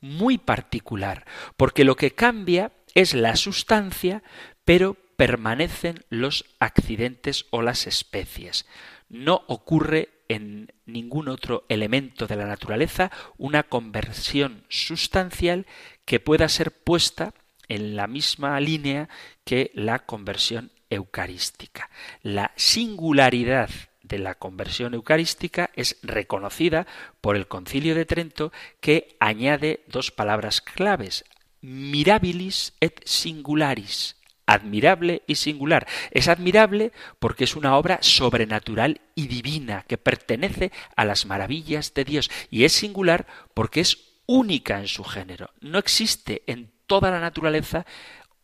[0.01, 1.27] muy particular,
[1.57, 4.23] porque lo que cambia es la sustancia,
[4.65, 8.67] pero permanecen los accidentes o las especies.
[9.09, 15.67] No ocurre en ningún otro elemento de la naturaleza una conversión sustancial
[16.05, 17.35] que pueda ser puesta
[17.69, 19.09] en la misma línea
[19.45, 21.91] que la conversión eucarística.
[22.23, 23.71] La singularidad
[24.03, 26.87] de la conversión eucarística es reconocida
[27.21, 31.25] por el Concilio de Trento que añade dos palabras claves,
[31.61, 34.17] mirabilis et singularis,
[34.47, 35.87] admirable y singular.
[36.11, 42.05] Es admirable porque es una obra sobrenatural y divina que pertenece a las maravillas de
[42.05, 45.51] Dios y es singular porque es única en su género.
[45.61, 47.87] No existe en toda la naturaleza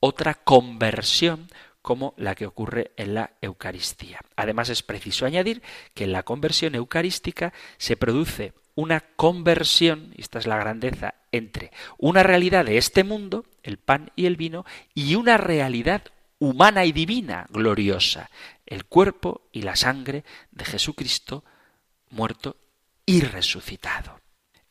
[0.01, 1.49] otra conversión
[1.83, 4.21] como la que ocurre en la Eucaristía.
[4.37, 5.63] Además es preciso añadir
[5.95, 11.73] que en la conversión eucarística se produce una conversión, y esta es la grandeza, entre
[11.99, 14.65] una realidad de este mundo, el pan y el vino,
[14.95, 16.05] y una realidad
[16.39, 18.31] humana y divina, gloriosa,
[18.67, 20.23] el cuerpo y la sangre
[20.53, 21.43] de Jesucristo
[22.11, 22.57] muerto
[23.05, 24.21] y resucitado.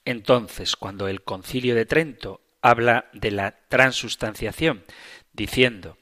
[0.06, 4.86] Entonces, cuando el concilio de Trento habla de la transustanciación,
[5.34, 5.98] diciendo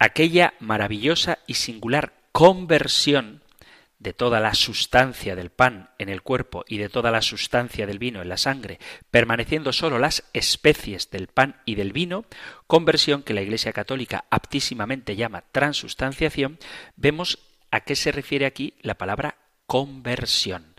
[0.00, 3.44] aquella maravillosa y singular conversión
[3.98, 7.98] de toda la sustancia del pan en el cuerpo y de toda la sustancia del
[7.98, 8.78] vino en la sangre,
[9.10, 12.26] permaneciendo sólo las especies del pan y del vino,
[12.66, 16.58] conversión que la Iglesia Católica aptísimamente llama transustanciación,
[16.96, 17.38] vemos
[17.70, 19.36] a qué se refiere aquí la palabra
[19.66, 20.74] conversión.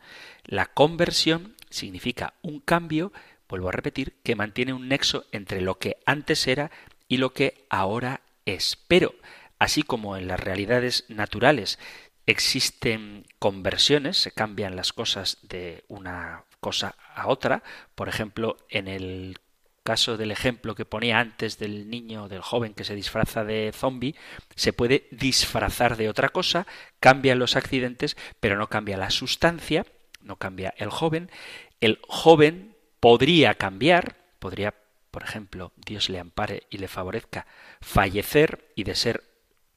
[0.46, 3.12] La conversión significa un cambio,
[3.50, 6.72] vuelvo a repetir, que mantiene un nexo entre lo que antes era
[7.08, 8.78] y lo que ahora es.
[8.88, 9.16] Pero,
[9.60, 11.80] así como en las realidades naturales
[12.28, 17.64] existen conversiones, se cambian las cosas de una cosa a otra,
[17.96, 19.40] por ejemplo, en el
[19.84, 24.16] caso del ejemplo que ponía antes del niño, del joven que se disfraza de zombie,
[24.54, 26.68] se puede disfrazar de otra cosa,
[27.00, 29.86] cambian los accidentes, pero no cambia la sustancia,
[30.22, 31.32] no cambia el joven.
[31.80, 34.74] El joven podría cambiar, podría
[35.18, 37.48] por ejemplo, Dios le ampare y le favorezca,
[37.82, 39.24] fallecer y de ser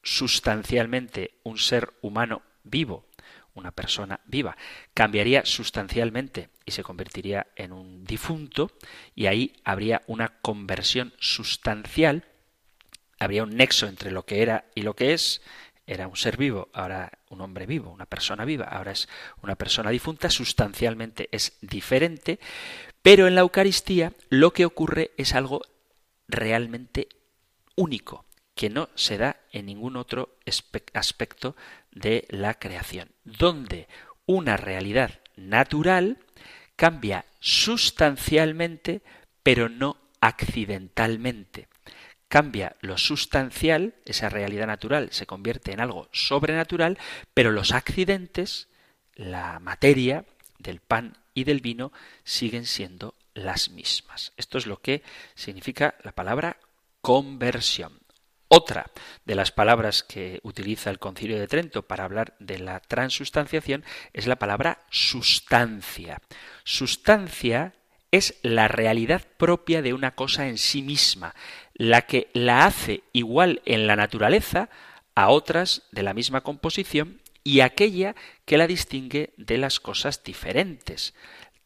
[0.02, 3.06] sustancialmente un ser humano vivo,
[3.54, 4.56] una persona viva,
[4.94, 8.70] cambiaría sustancialmente y se convertiría en un difunto
[9.14, 12.24] y ahí habría una conversión sustancial,
[13.18, 15.42] habría un nexo entre lo que era y lo que es,
[15.86, 19.08] era un ser vivo, ahora un hombre vivo, una persona viva, ahora es
[19.42, 22.38] una persona difunta, sustancialmente es diferente,
[23.02, 25.62] pero en la Eucaristía lo que ocurre es algo
[26.28, 27.08] realmente
[27.74, 28.24] único,
[28.60, 30.36] que no se da en ningún otro
[30.92, 31.56] aspecto
[31.92, 33.88] de la creación, donde
[34.26, 36.18] una realidad natural
[36.76, 39.00] cambia sustancialmente,
[39.42, 41.68] pero no accidentalmente.
[42.28, 46.98] Cambia lo sustancial, esa realidad natural se convierte en algo sobrenatural,
[47.32, 48.68] pero los accidentes,
[49.14, 50.26] la materia
[50.58, 51.92] del pan y del vino
[52.24, 54.34] siguen siendo las mismas.
[54.36, 55.02] Esto es lo que
[55.34, 56.58] significa la palabra
[57.00, 57.99] conversión.
[58.52, 58.90] Otra
[59.26, 64.26] de las palabras que utiliza el Concilio de Trento para hablar de la transustanciación es
[64.26, 66.20] la palabra sustancia.
[66.64, 67.74] Sustancia
[68.10, 71.36] es la realidad propia de una cosa en sí misma,
[71.74, 74.68] la que la hace igual en la naturaleza
[75.14, 81.14] a otras de la misma composición y aquella que la distingue de las cosas diferentes.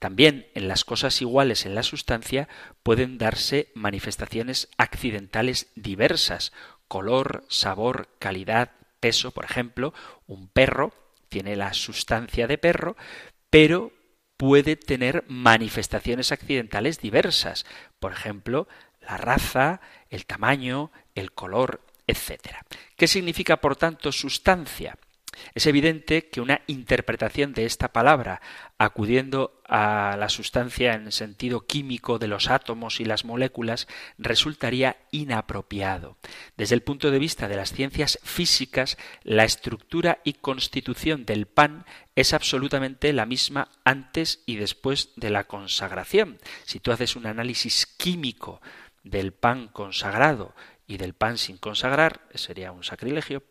[0.05, 2.47] También en las cosas iguales en la sustancia
[2.82, 6.53] pueden darse manifestaciones accidentales diversas,
[6.95, 8.70] color, sabor, calidad,
[9.01, 9.92] peso, por ejemplo,
[10.28, 10.92] un perro
[11.28, 12.97] tiene la sustancia de perro,
[13.51, 13.90] pero
[14.36, 17.66] puede tener manifestaciones accidentales diversas,
[17.99, 18.68] por ejemplo,
[19.01, 22.59] la raza, el tamaño, el color, etc.
[22.95, 24.97] ¿Qué significa, por tanto, sustancia?
[25.53, 28.40] Es evidente que una interpretación de esta palabra,
[28.78, 33.88] acudiendo a la sustancia en sentido químico de los átomos y las moléculas,
[34.18, 36.16] resultaría inapropiado.
[36.56, 41.86] Desde el punto de vista de las ciencias físicas, la estructura y constitución del pan
[42.14, 46.38] es absolutamente la misma antes y después de la consagración.
[46.64, 48.60] Si tú haces un análisis químico
[49.02, 50.54] del pan consagrado
[50.86, 53.42] y del pan sin consagrar, sería un sacrilegio,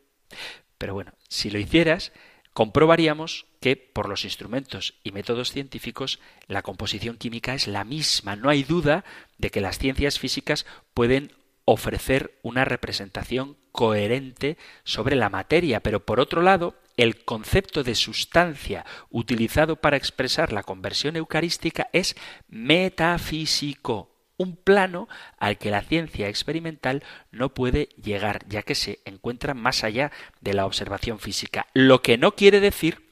[0.77, 2.11] pero bueno, si lo hicieras,
[2.53, 8.35] comprobaríamos que por los instrumentos y métodos científicos la composición química es la misma.
[8.35, 9.05] No hay duda
[9.37, 11.31] de que las ciencias físicas pueden
[11.63, 18.85] ofrecer una representación coherente sobre la materia, pero por otro lado, el concepto de sustancia
[19.09, 22.17] utilizado para expresar la conversión eucarística es
[22.49, 25.07] metafísico, un plano
[25.37, 27.01] al que la ciencia experimental
[27.31, 30.11] no puede llegar, ya que se encuentra más allá
[30.41, 31.67] de la observación física.
[31.73, 33.02] Lo que no quiere decir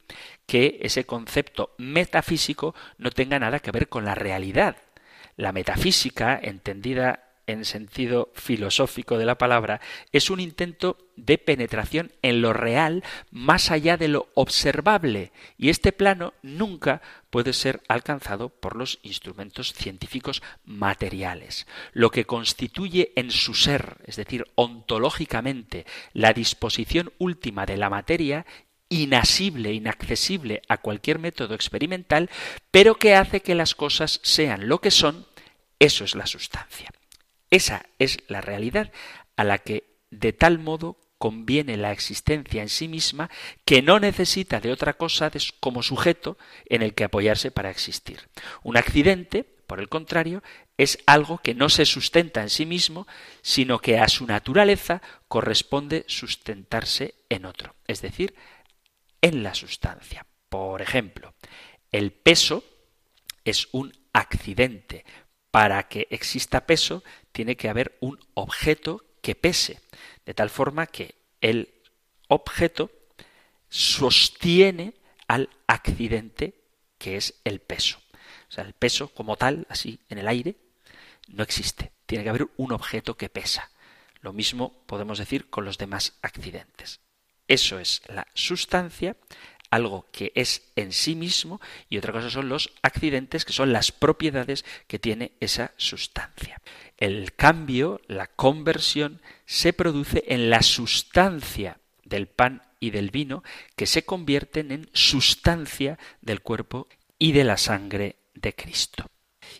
[0.45, 4.77] que ese concepto metafísico no tenga nada que ver con la realidad.
[5.37, 9.81] La metafísica, entendida en sentido filosófico de la palabra,
[10.11, 15.91] es un intento de penetración en lo real más allá de lo observable, y este
[15.91, 21.67] plano nunca puede ser alcanzado por los instrumentos científicos materiales.
[21.93, 28.45] Lo que constituye en su ser, es decir, ontológicamente, la disposición última de la materia
[28.91, 32.29] inasible, inaccesible a cualquier método experimental,
[32.69, 35.25] pero que hace que las cosas sean lo que son,
[35.79, 36.91] eso es la sustancia.
[37.49, 38.91] Esa es la realidad
[39.37, 43.29] a la que de tal modo conviene la existencia en sí misma
[43.63, 48.27] que no necesita de otra cosa como sujeto en el que apoyarse para existir.
[48.61, 50.43] Un accidente, por el contrario,
[50.77, 53.07] es algo que no se sustenta en sí mismo,
[53.41, 58.33] sino que a su naturaleza corresponde sustentarse en otro, es decir,
[59.21, 60.25] en la sustancia.
[60.49, 61.33] Por ejemplo,
[61.91, 62.63] el peso
[63.45, 65.05] es un accidente.
[65.51, 69.81] Para que exista peso tiene que haber un objeto que pese,
[70.25, 71.81] de tal forma que el
[72.29, 72.89] objeto
[73.69, 74.93] sostiene
[75.27, 76.61] al accidente
[76.97, 77.99] que es el peso.
[78.49, 80.55] O sea, el peso como tal, así en el aire,
[81.27, 81.91] no existe.
[82.05, 83.71] Tiene que haber un objeto que pesa.
[84.21, 87.01] Lo mismo podemos decir con los demás accidentes.
[87.51, 89.17] Eso es la sustancia,
[89.71, 93.91] algo que es en sí mismo, y otra cosa son los accidentes, que son las
[93.91, 96.61] propiedades que tiene esa sustancia.
[96.95, 103.43] El cambio, la conversión, se produce en la sustancia del pan y del vino,
[103.75, 106.87] que se convierten en sustancia del cuerpo
[107.19, 109.07] y de la sangre de Cristo.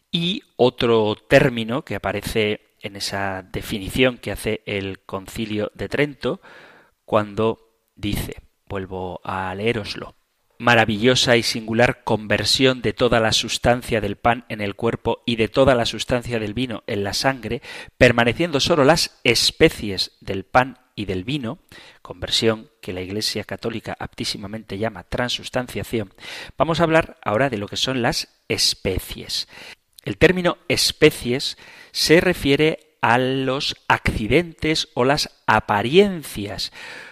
[0.09, 6.39] Y otro término que aparece en esa definición que hace el concilio de Trento,
[7.03, 7.70] cuando
[8.01, 10.15] dice, vuelvo a leeroslo,
[10.57, 15.47] maravillosa y singular conversión de toda la sustancia del pan en el cuerpo y de
[15.47, 17.61] toda la sustancia del vino en la sangre,
[17.97, 21.59] permaneciendo sólo las especies del pan y del vino,
[22.01, 26.13] conversión que la Iglesia Católica aptísimamente llama transustanciación,
[26.57, 29.47] vamos a hablar ahora de lo que son las especies.
[30.03, 31.57] El término especies
[31.91, 36.71] se refiere a los accidentes o las apariencias,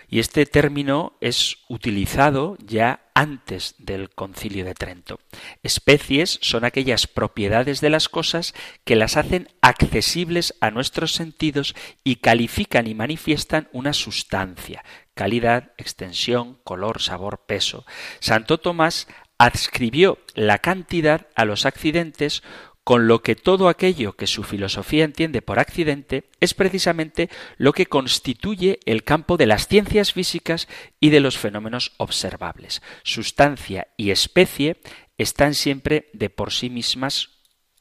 [0.10, 5.20] y este término es utilizado ya antes del concilio de Trento.
[5.62, 8.53] Especies son aquellas propiedades de las cosas
[8.86, 14.84] que las hacen accesibles a nuestros sentidos y califican y manifiestan una sustancia,
[15.14, 17.86] calidad, extensión, color, sabor, peso.
[18.20, 19.07] Santo Tomás
[19.38, 22.43] adscribió la cantidad a los accidentes
[22.90, 27.86] con lo que todo aquello que su filosofía entiende por accidente es precisamente lo que
[27.86, 30.68] constituye el campo de las ciencias físicas
[31.00, 32.82] y de los fenómenos observables.
[33.04, 34.82] Sustancia y especie
[35.20, 37.30] están siempre de por sí mismas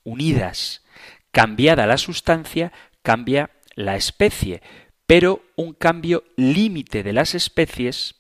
[0.05, 0.85] unidas.
[1.31, 2.71] Cambiada la sustancia,
[3.03, 4.61] cambia la especie,
[5.07, 8.17] pero un cambio límite de las especies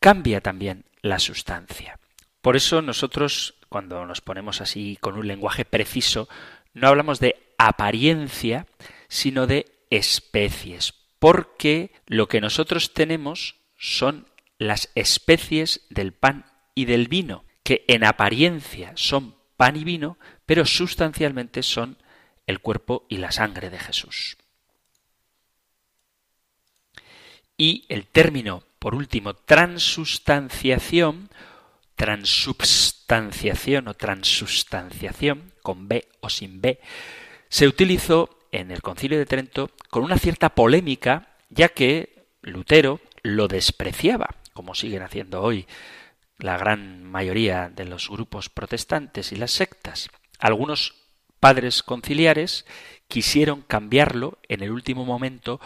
[0.00, 2.00] cambia también la sustancia.
[2.40, 6.30] Por eso nosotros cuando nos ponemos así con un lenguaje preciso,
[6.72, 8.66] no hablamos de apariencia,
[9.06, 17.08] sino de especies, porque lo que nosotros tenemos son las especies del pan y del
[17.08, 20.16] vino, que en apariencia son pan y vino,
[20.46, 21.98] pero sustancialmente son
[22.46, 24.38] el cuerpo y la sangre de Jesús.
[27.58, 31.28] Y el término, por último, transustanciación,
[31.94, 36.80] transubstanciación o transustanciación, con B o sin B,
[37.48, 43.48] se utilizó en el Concilio de Trento con una cierta polémica, ya que Lutero lo
[43.48, 45.66] despreciaba, como siguen haciendo hoy
[46.38, 50.08] la gran mayoría de los grupos protestantes y las sectas.
[50.38, 50.94] Algunos
[51.40, 52.66] padres conciliares
[53.08, 55.60] quisieron cambiarlo en el último momento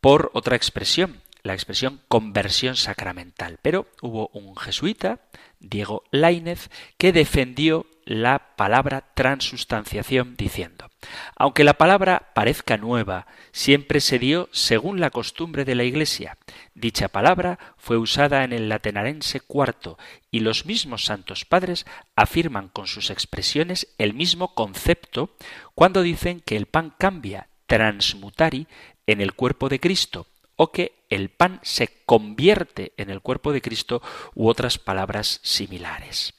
[0.00, 3.58] por otra expresión, la expresión conversión sacramental.
[3.62, 5.20] Pero hubo un jesuita
[5.62, 10.90] Diego Lainez, que defendió la palabra transustanciación diciendo,
[11.36, 16.36] aunque la palabra parezca nueva, siempre se dio según la costumbre de la Iglesia.
[16.74, 19.98] Dicha palabra fue usada en el latenarense cuarto
[20.32, 21.86] y los mismos santos padres
[22.16, 25.36] afirman con sus expresiones el mismo concepto
[25.76, 28.66] cuando dicen que el pan cambia transmutari
[29.06, 30.26] en el cuerpo de Cristo
[30.70, 34.02] que el pan se convierte en el cuerpo de Cristo
[34.34, 36.34] u otras palabras similares.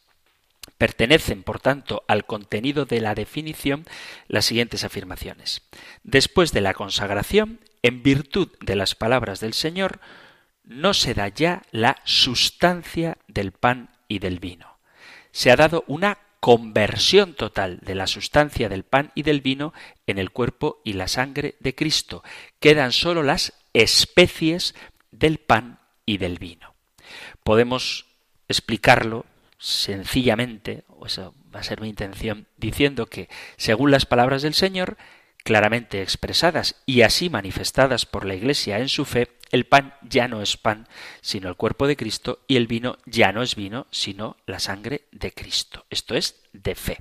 [0.78, 3.86] Pertenecen, por tanto, al contenido de la definición
[4.28, 5.62] las siguientes afirmaciones.
[6.04, 10.00] Después de la consagración, en virtud de las palabras del Señor,
[10.64, 14.78] no se da ya la sustancia del pan y del vino.
[15.32, 19.74] Se ha dado una conversión total de la sustancia del pan y del vino
[20.08, 22.24] en el cuerpo y la sangre de Cristo.
[22.60, 24.76] Quedan sólo las especies
[25.12, 26.74] del pan y del vino.
[27.44, 28.06] Podemos
[28.48, 29.26] explicarlo
[29.58, 34.98] sencillamente, o eso va a ser mi intención, diciendo que, según las palabras del Señor,
[35.44, 40.42] claramente expresadas y así manifestadas por la Iglesia en su fe, el pan ya no
[40.42, 40.88] es pan,
[41.22, 45.04] sino el cuerpo de Cristo, y el vino ya no es vino, sino la sangre
[45.12, 45.86] de Cristo.
[45.92, 46.98] Esto es de fe.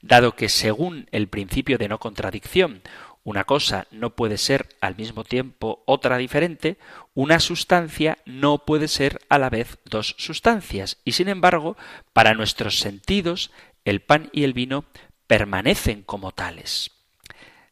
[0.00, 2.82] Dado que según el principio de no contradicción,
[3.28, 6.78] una cosa no puede ser al mismo tiempo otra diferente,
[7.12, 11.76] una sustancia no puede ser a la vez dos sustancias, y sin embargo,
[12.14, 13.50] para nuestros sentidos,
[13.84, 14.86] el pan y el vino
[15.26, 16.90] permanecen como tales,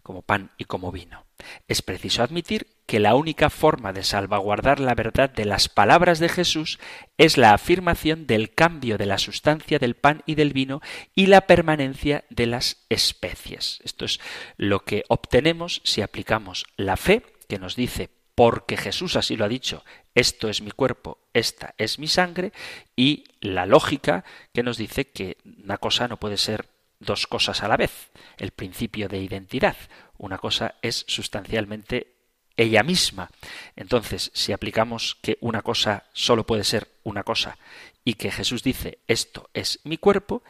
[0.07, 1.26] como pan y como vino.
[1.66, 6.28] Es preciso admitir que la única forma de salvaguardar la verdad de las palabras de
[6.28, 6.78] Jesús
[7.18, 10.80] es la afirmación del cambio de la sustancia del pan y del vino
[11.16, 13.80] y la permanencia de las especies.
[13.82, 14.20] Esto es
[14.57, 19.48] lo que obtenemos si aplicamos la fe que nos dice porque Jesús así lo ha
[19.48, 19.82] dicho,
[20.14, 22.52] esto es mi cuerpo, esta es mi sangre,
[22.94, 26.68] y la lógica que nos dice que una cosa no puede ser
[27.01, 29.76] dos cosas a la vez, el principio de identidad.
[30.18, 32.16] Una cosa es sustancialmente
[32.57, 33.30] ella misma.
[33.76, 37.59] Entonces, si aplicamos que una cosa solo puede ser una cosa
[38.05, 40.42] y que Jesús dice esto es mi cuerpo,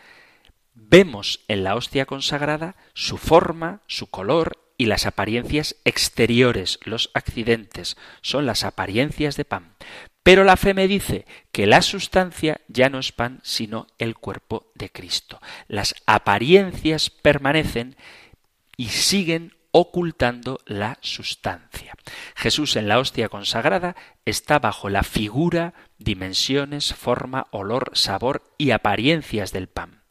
[0.75, 7.97] vemos en la hostia consagrada su forma, su color y las apariencias exteriores, los accidentes,
[8.21, 9.75] son las apariencias de pan.
[10.27, 14.73] Pero la fe me dice que la sustancia ya no es pan, sino el cuerpo
[14.75, 15.41] de Cristo.
[15.69, 17.95] Las apariencias permanecen
[18.77, 21.95] y siguen ocultando la sustancia.
[22.35, 29.53] Jesús en la hostia consagrada está bajo la figura, dimensiones, forma, olor, sabor y apariencias
[29.53, 30.03] del pan.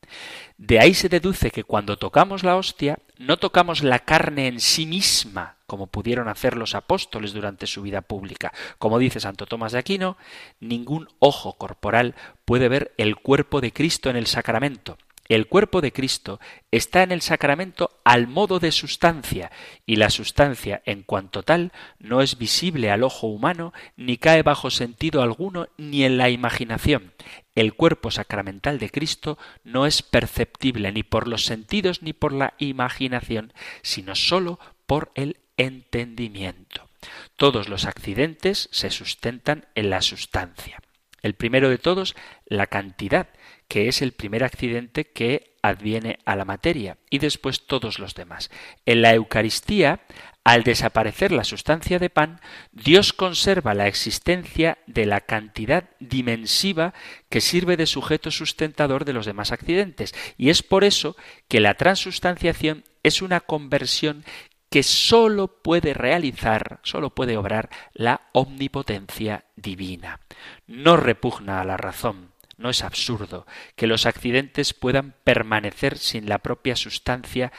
[0.57, 4.85] De ahí se deduce que cuando tocamos la hostia no tocamos la carne en sí
[4.85, 8.53] misma, como pudieron hacer los apóstoles durante su vida pública.
[8.77, 10.17] Como dice Santo Tomás de Aquino,
[10.61, 14.97] ningún ojo corporal puede ver el cuerpo de Cristo en el sacramento,
[15.27, 16.39] el cuerpo de Cristo
[16.71, 19.51] está en el sacramento al modo de sustancia,
[19.85, 24.69] y la sustancia en cuanto tal no es visible al ojo humano, ni cae bajo
[24.69, 27.13] sentido alguno, ni en la imaginación.
[27.55, 32.53] El cuerpo sacramental de Cristo no es perceptible ni por los sentidos ni por la
[32.59, 36.87] imaginación, sino sólo por el entendimiento.
[37.35, 40.79] Todos los accidentes se sustentan en la sustancia.
[41.21, 42.15] El primero de todos,
[42.45, 43.29] la cantidad,
[43.67, 48.51] que es el primer accidente que adviene a la materia, y después todos los demás.
[48.85, 50.01] En la Eucaristía,
[50.43, 52.39] al desaparecer la sustancia de pan,
[52.71, 56.93] Dios conserva la existencia de la cantidad dimensiva
[57.29, 61.15] que sirve de sujeto sustentador de los demás accidentes, y es por eso
[61.47, 64.23] que la transustanciación es una conversión
[64.69, 70.19] que sólo puede realizar, sólo puede obrar la omnipotencia divina.
[70.67, 73.45] No repugna a la razón, no es absurdo
[73.75, 77.51] que los accidentes puedan permanecer sin la propia sustancia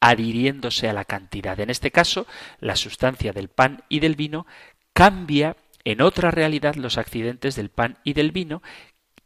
[0.00, 1.58] adhiriéndose a la cantidad.
[1.60, 2.26] En este caso,
[2.58, 4.46] la sustancia del pan y del vino
[4.92, 8.62] cambia en otra realidad los accidentes del pan y del vino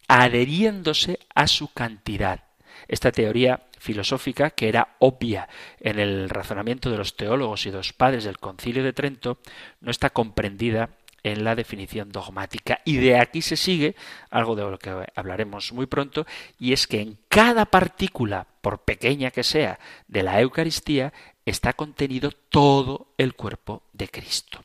[0.09, 2.44] adheriéndose a su cantidad.
[2.88, 5.48] Esta teoría filosófica, que era obvia
[5.80, 9.38] en el razonamiento de los teólogos y de los padres del concilio de Trento,
[9.80, 10.90] no está comprendida
[11.27, 12.81] en la definición dogmática.
[12.85, 13.97] Y de aquí se sigue
[14.31, 16.24] algo de lo que hablaremos muy pronto,
[16.59, 21.12] y es que en cada partícula, por pequeña que sea, de la Eucaristía,
[21.45, 24.62] está contenido todo el cuerpo de Cristo.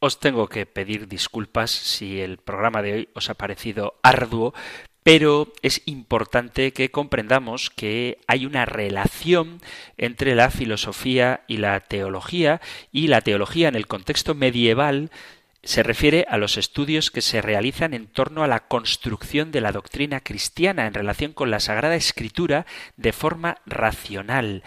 [0.00, 4.54] Os tengo que pedir disculpas si el programa de hoy os ha parecido arduo,
[5.02, 9.60] pero es importante que comprendamos que hay una relación
[9.98, 12.62] entre la filosofía y la teología,
[12.92, 15.10] y la teología en el contexto medieval
[15.62, 19.72] se refiere a los estudios que se realizan en torno a la construcción de la
[19.72, 24.64] doctrina cristiana en relación con la Sagrada Escritura de forma racional.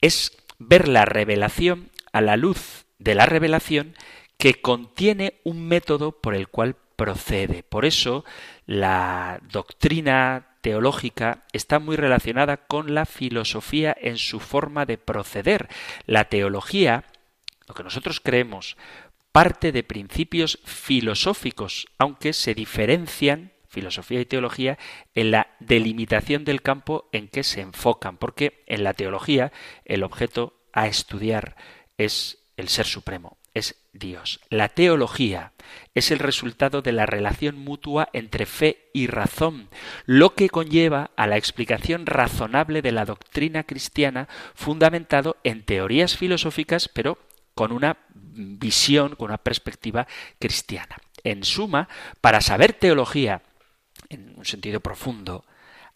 [0.00, 3.94] Es ver la revelación a la luz de la revelación
[4.38, 7.62] que contiene un método por el cual procede.
[7.62, 8.24] Por eso
[8.66, 15.68] la doctrina teológica está muy relacionada con la filosofía en su forma de proceder.
[16.06, 17.04] La teología,
[17.66, 18.76] lo que nosotros creemos,
[19.34, 24.78] parte de principios filosóficos, aunque se diferencian filosofía y teología
[25.16, 29.50] en la delimitación del campo en que se enfocan, porque en la teología
[29.86, 31.56] el objeto a estudiar
[31.98, 34.38] es el ser supremo, es Dios.
[34.50, 35.52] La teología
[35.96, 39.68] es el resultado de la relación mutua entre fe y razón,
[40.06, 46.88] lo que conlleva a la explicación razonable de la doctrina cristiana fundamentado en teorías filosóficas,
[46.88, 47.18] pero
[47.54, 50.06] con una visión, con una perspectiva
[50.38, 50.96] cristiana.
[51.22, 51.88] En suma,
[52.20, 53.42] para saber teología
[54.08, 55.44] en un sentido profundo,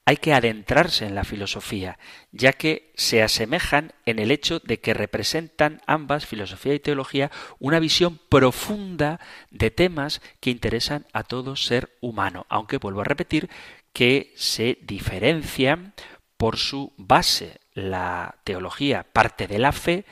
[0.09, 1.99] hay que adentrarse en la filosofía,
[2.33, 7.79] ya que se asemejan en el hecho de que representan ambas, filosofía y teología, una
[7.79, 13.51] visión profunda de temas que interesan a todo ser humano, aunque vuelvo a repetir
[13.93, 15.93] que se diferencian
[16.39, 17.61] por su base.
[17.75, 20.07] La teología parte de la fe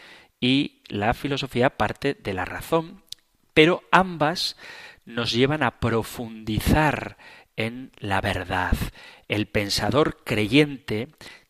[0.46, 3.02] y la filosofía parte de la razón,
[3.52, 4.56] pero ambas
[5.04, 7.16] nos llevan a profundizar
[7.56, 8.76] en la verdad.
[9.26, 11.08] El pensador creyente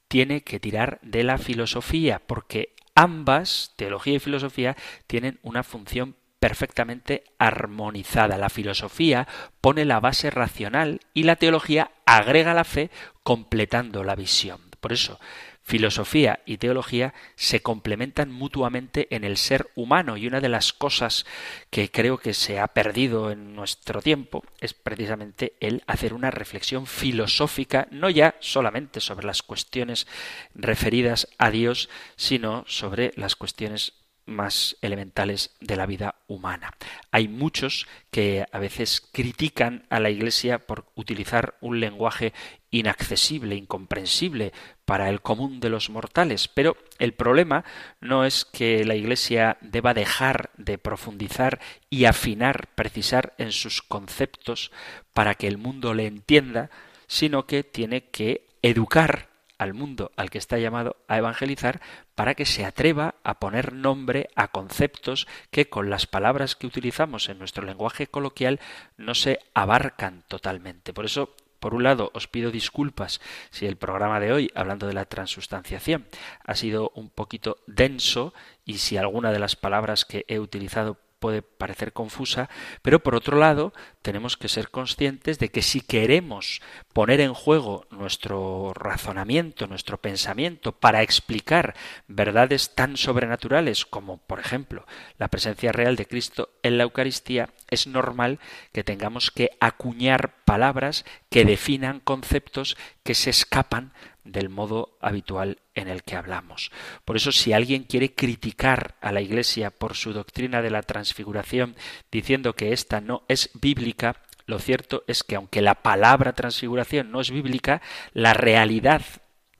[0.08, 4.76] tiene que tirar de la filosofía, porque ambas, teología y filosofía,
[5.06, 8.38] tienen una función perfectamente armonizada.
[8.38, 9.28] La filosofía
[9.60, 12.90] pone la base racional y la teología agrega la fe
[13.22, 14.62] completando la visión.
[14.80, 15.20] Por eso,
[15.66, 21.26] filosofía y teología se complementan mutuamente en el ser humano y una de las cosas
[21.70, 26.86] que creo que se ha perdido en nuestro tiempo es precisamente el hacer una reflexión
[26.86, 30.06] filosófica no ya solamente sobre las cuestiones
[30.54, 33.94] referidas a Dios, sino sobre las cuestiones
[34.26, 36.74] más elementales de la vida humana.
[37.10, 42.32] Hay muchos que a veces critican a la Iglesia por utilizar un lenguaje
[42.70, 44.52] inaccesible, incomprensible
[44.86, 47.64] para el común de los mortales, pero el problema
[48.00, 51.60] no es que la Iglesia deba dejar de profundizar
[51.90, 54.70] y afinar, precisar en sus conceptos
[55.12, 56.70] para que el mundo le entienda,
[57.08, 59.28] sino que tiene que educar
[59.58, 61.80] al mundo al que está llamado a evangelizar
[62.14, 67.28] para que se atreva a poner nombre a conceptos que con las palabras que utilizamos
[67.28, 68.60] en nuestro lenguaje coloquial
[68.96, 70.92] no se abarcan totalmente.
[70.92, 74.94] Por eso por un lado, os pido disculpas si el programa de hoy, hablando de
[74.94, 76.06] la transustanciación,
[76.44, 78.34] ha sido un poquito denso
[78.64, 82.48] y si alguna de las palabras que he utilizado puede parecer confusa,
[82.82, 86.60] pero por otro lado tenemos que ser conscientes de que si queremos
[86.92, 91.74] poner en juego nuestro razonamiento, nuestro pensamiento para explicar
[92.06, 94.86] verdades tan sobrenaturales como, por ejemplo,
[95.18, 98.38] la presencia real de Cristo en la Eucaristía, es normal
[98.72, 103.92] que tengamos que acuñar palabras que definan conceptos que se escapan
[104.24, 106.72] del modo habitual en el que hablamos.
[107.04, 111.76] Por eso, si alguien quiere criticar a la Iglesia por su doctrina de la transfiguración,
[112.10, 117.20] diciendo que esta no es bíblica, lo cierto es que aunque la palabra transfiguración no
[117.20, 117.80] es bíblica,
[118.12, 119.02] la realidad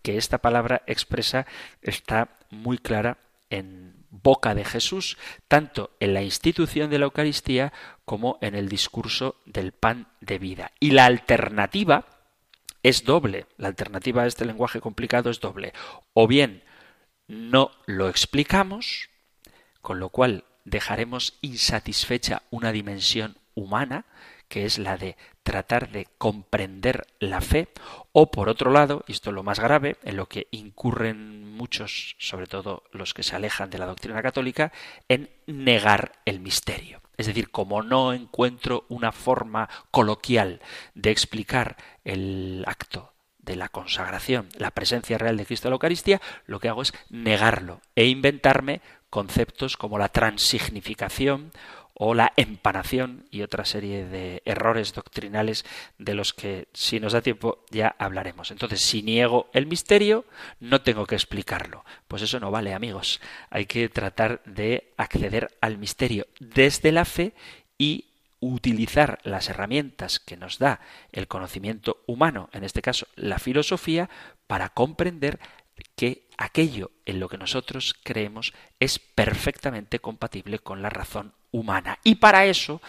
[0.03, 1.47] que esta palabra expresa
[1.81, 3.19] está muy clara
[3.49, 7.73] en boca de Jesús, tanto en la institución de la Eucaristía
[8.05, 10.73] como en el discurso del pan de vida.
[10.81, 12.16] Y la alternativa
[12.89, 13.47] es doble.
[13.57, 15.73] La alternativa a este lenguaje complicado es doble.
[16.15, 16.63] O bien
[17.27, 19.11] no lo explicamos,
[19.83, 24.05] con lo cual dejaremos insatisfecha una dimensión humana,
[24.47, 27.67] que es la de tratar de comprender la fe,
[28.13, 32.17] o por otro lado, y esto es lo más grave, en lo que incurren muchos,
[32.19, 34.73] sobre todo los que se alejan de la doctrina católica,
[35.09, 37.01] en negar el misterio.
[37.17, 40.61] Es decir, como no encuentro una forma coloquial
[40.95, 46.21] de explicar el acto de la consagración, la presencia real de Cristo en la Eucaristía,
[46.47, 51.53] lo que hago es negarlo e inventarme conceptos como la transignificación
[51.99, 55.65] o la empanación y otra serie de errores doctrinales
[55.99, 58.51] de los que si nos da tiempo ya hablaremos.
[58.51, 60.27] Entonces, si niego el misterio,
[60.61, 61.87] no tengo que explicarlo.
[62.07, 63.21] Pues eso no vale, amigos.
[63.49, 67.33] Hay que tratar de acceder al misterio desde la fe
[67.79, 68.05] y
[68.41, 70.81] utilizar las herramientas que nos da
[71.13, 74.11] el conocimiento humano, en este caso la filosofía,
[74.47, 75.41] para comprender
[75.97, 81.99] que aquello en lo que nosotros creemos es perfectamente compatible con la razón humana.
[82.05, 82.81] Y para eso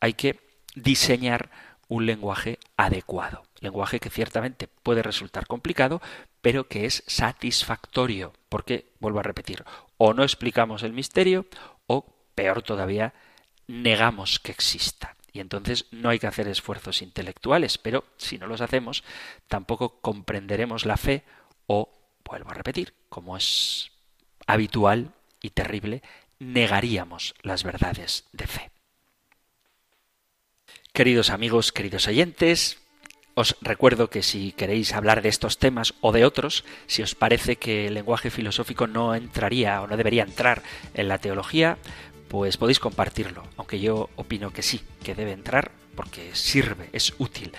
[0.00, 0.40] hay que
[0.74, 1.50] diseñar
[1.88, 3.44] un lenguaje adecuado.
[3.60, 6.00] Lenguaje que ciertamente puede resultar complicado,
[6.40, 9.64] pero que es satisfactorio, porque, vuelvo a repetir,
[9.96, 11.46] o no explicamos el misterio,
[11.86, 13.14] o, peor todavía,
[13.66, 15.16] negamos que exista.
[15.32, 19.04] Y entonces no hay que hacer esfuerzos intelectuales, pero si no los hacemos,
[19.48, 21.24] tampoco comprenderemos la fe
[21.66, 21.90] o,
[22.28, 23.90] vuelvo a repetir, como es
[24.46, 26.02] habitual y terrible,
[26.38, 28.70] negaríamos las verdades de fe.
[30.92, 32.78] Queridos amigos, queridos oyentes,
[33.38, 37.56] Os recuerdo que si queréis hablar de estos temas o de otros, si os parece
[37.56, 40.62] que el lenguaje filosófico no entraría o no debería entrar
[40.94, 41.76] en la teología,
[42.28, 47.52] pues podéis compartirlo, aunque yo opino que sí, que debe entrar porque sirve, es útil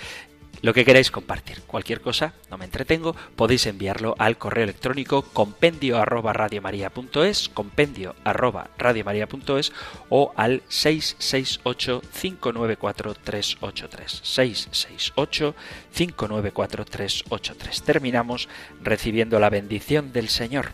[0.61, 1.61] lo que queráis compartir.
[1.61, 8.69] Cualquier cosa, no me entretengo, podéis enviarlo al correo electrónico compendio arroba radiomaria.es, compendio arroba
[8.77, 9.71] radiomaria.es
[10.09, 14.21] o al 668 594 383.
[14.23, 15.55] 668
[15.93, 17.83] 594 383.
[17.83, 18.49] Terminamos
[18.81, 20.73] recibiendo la bendición del Señor.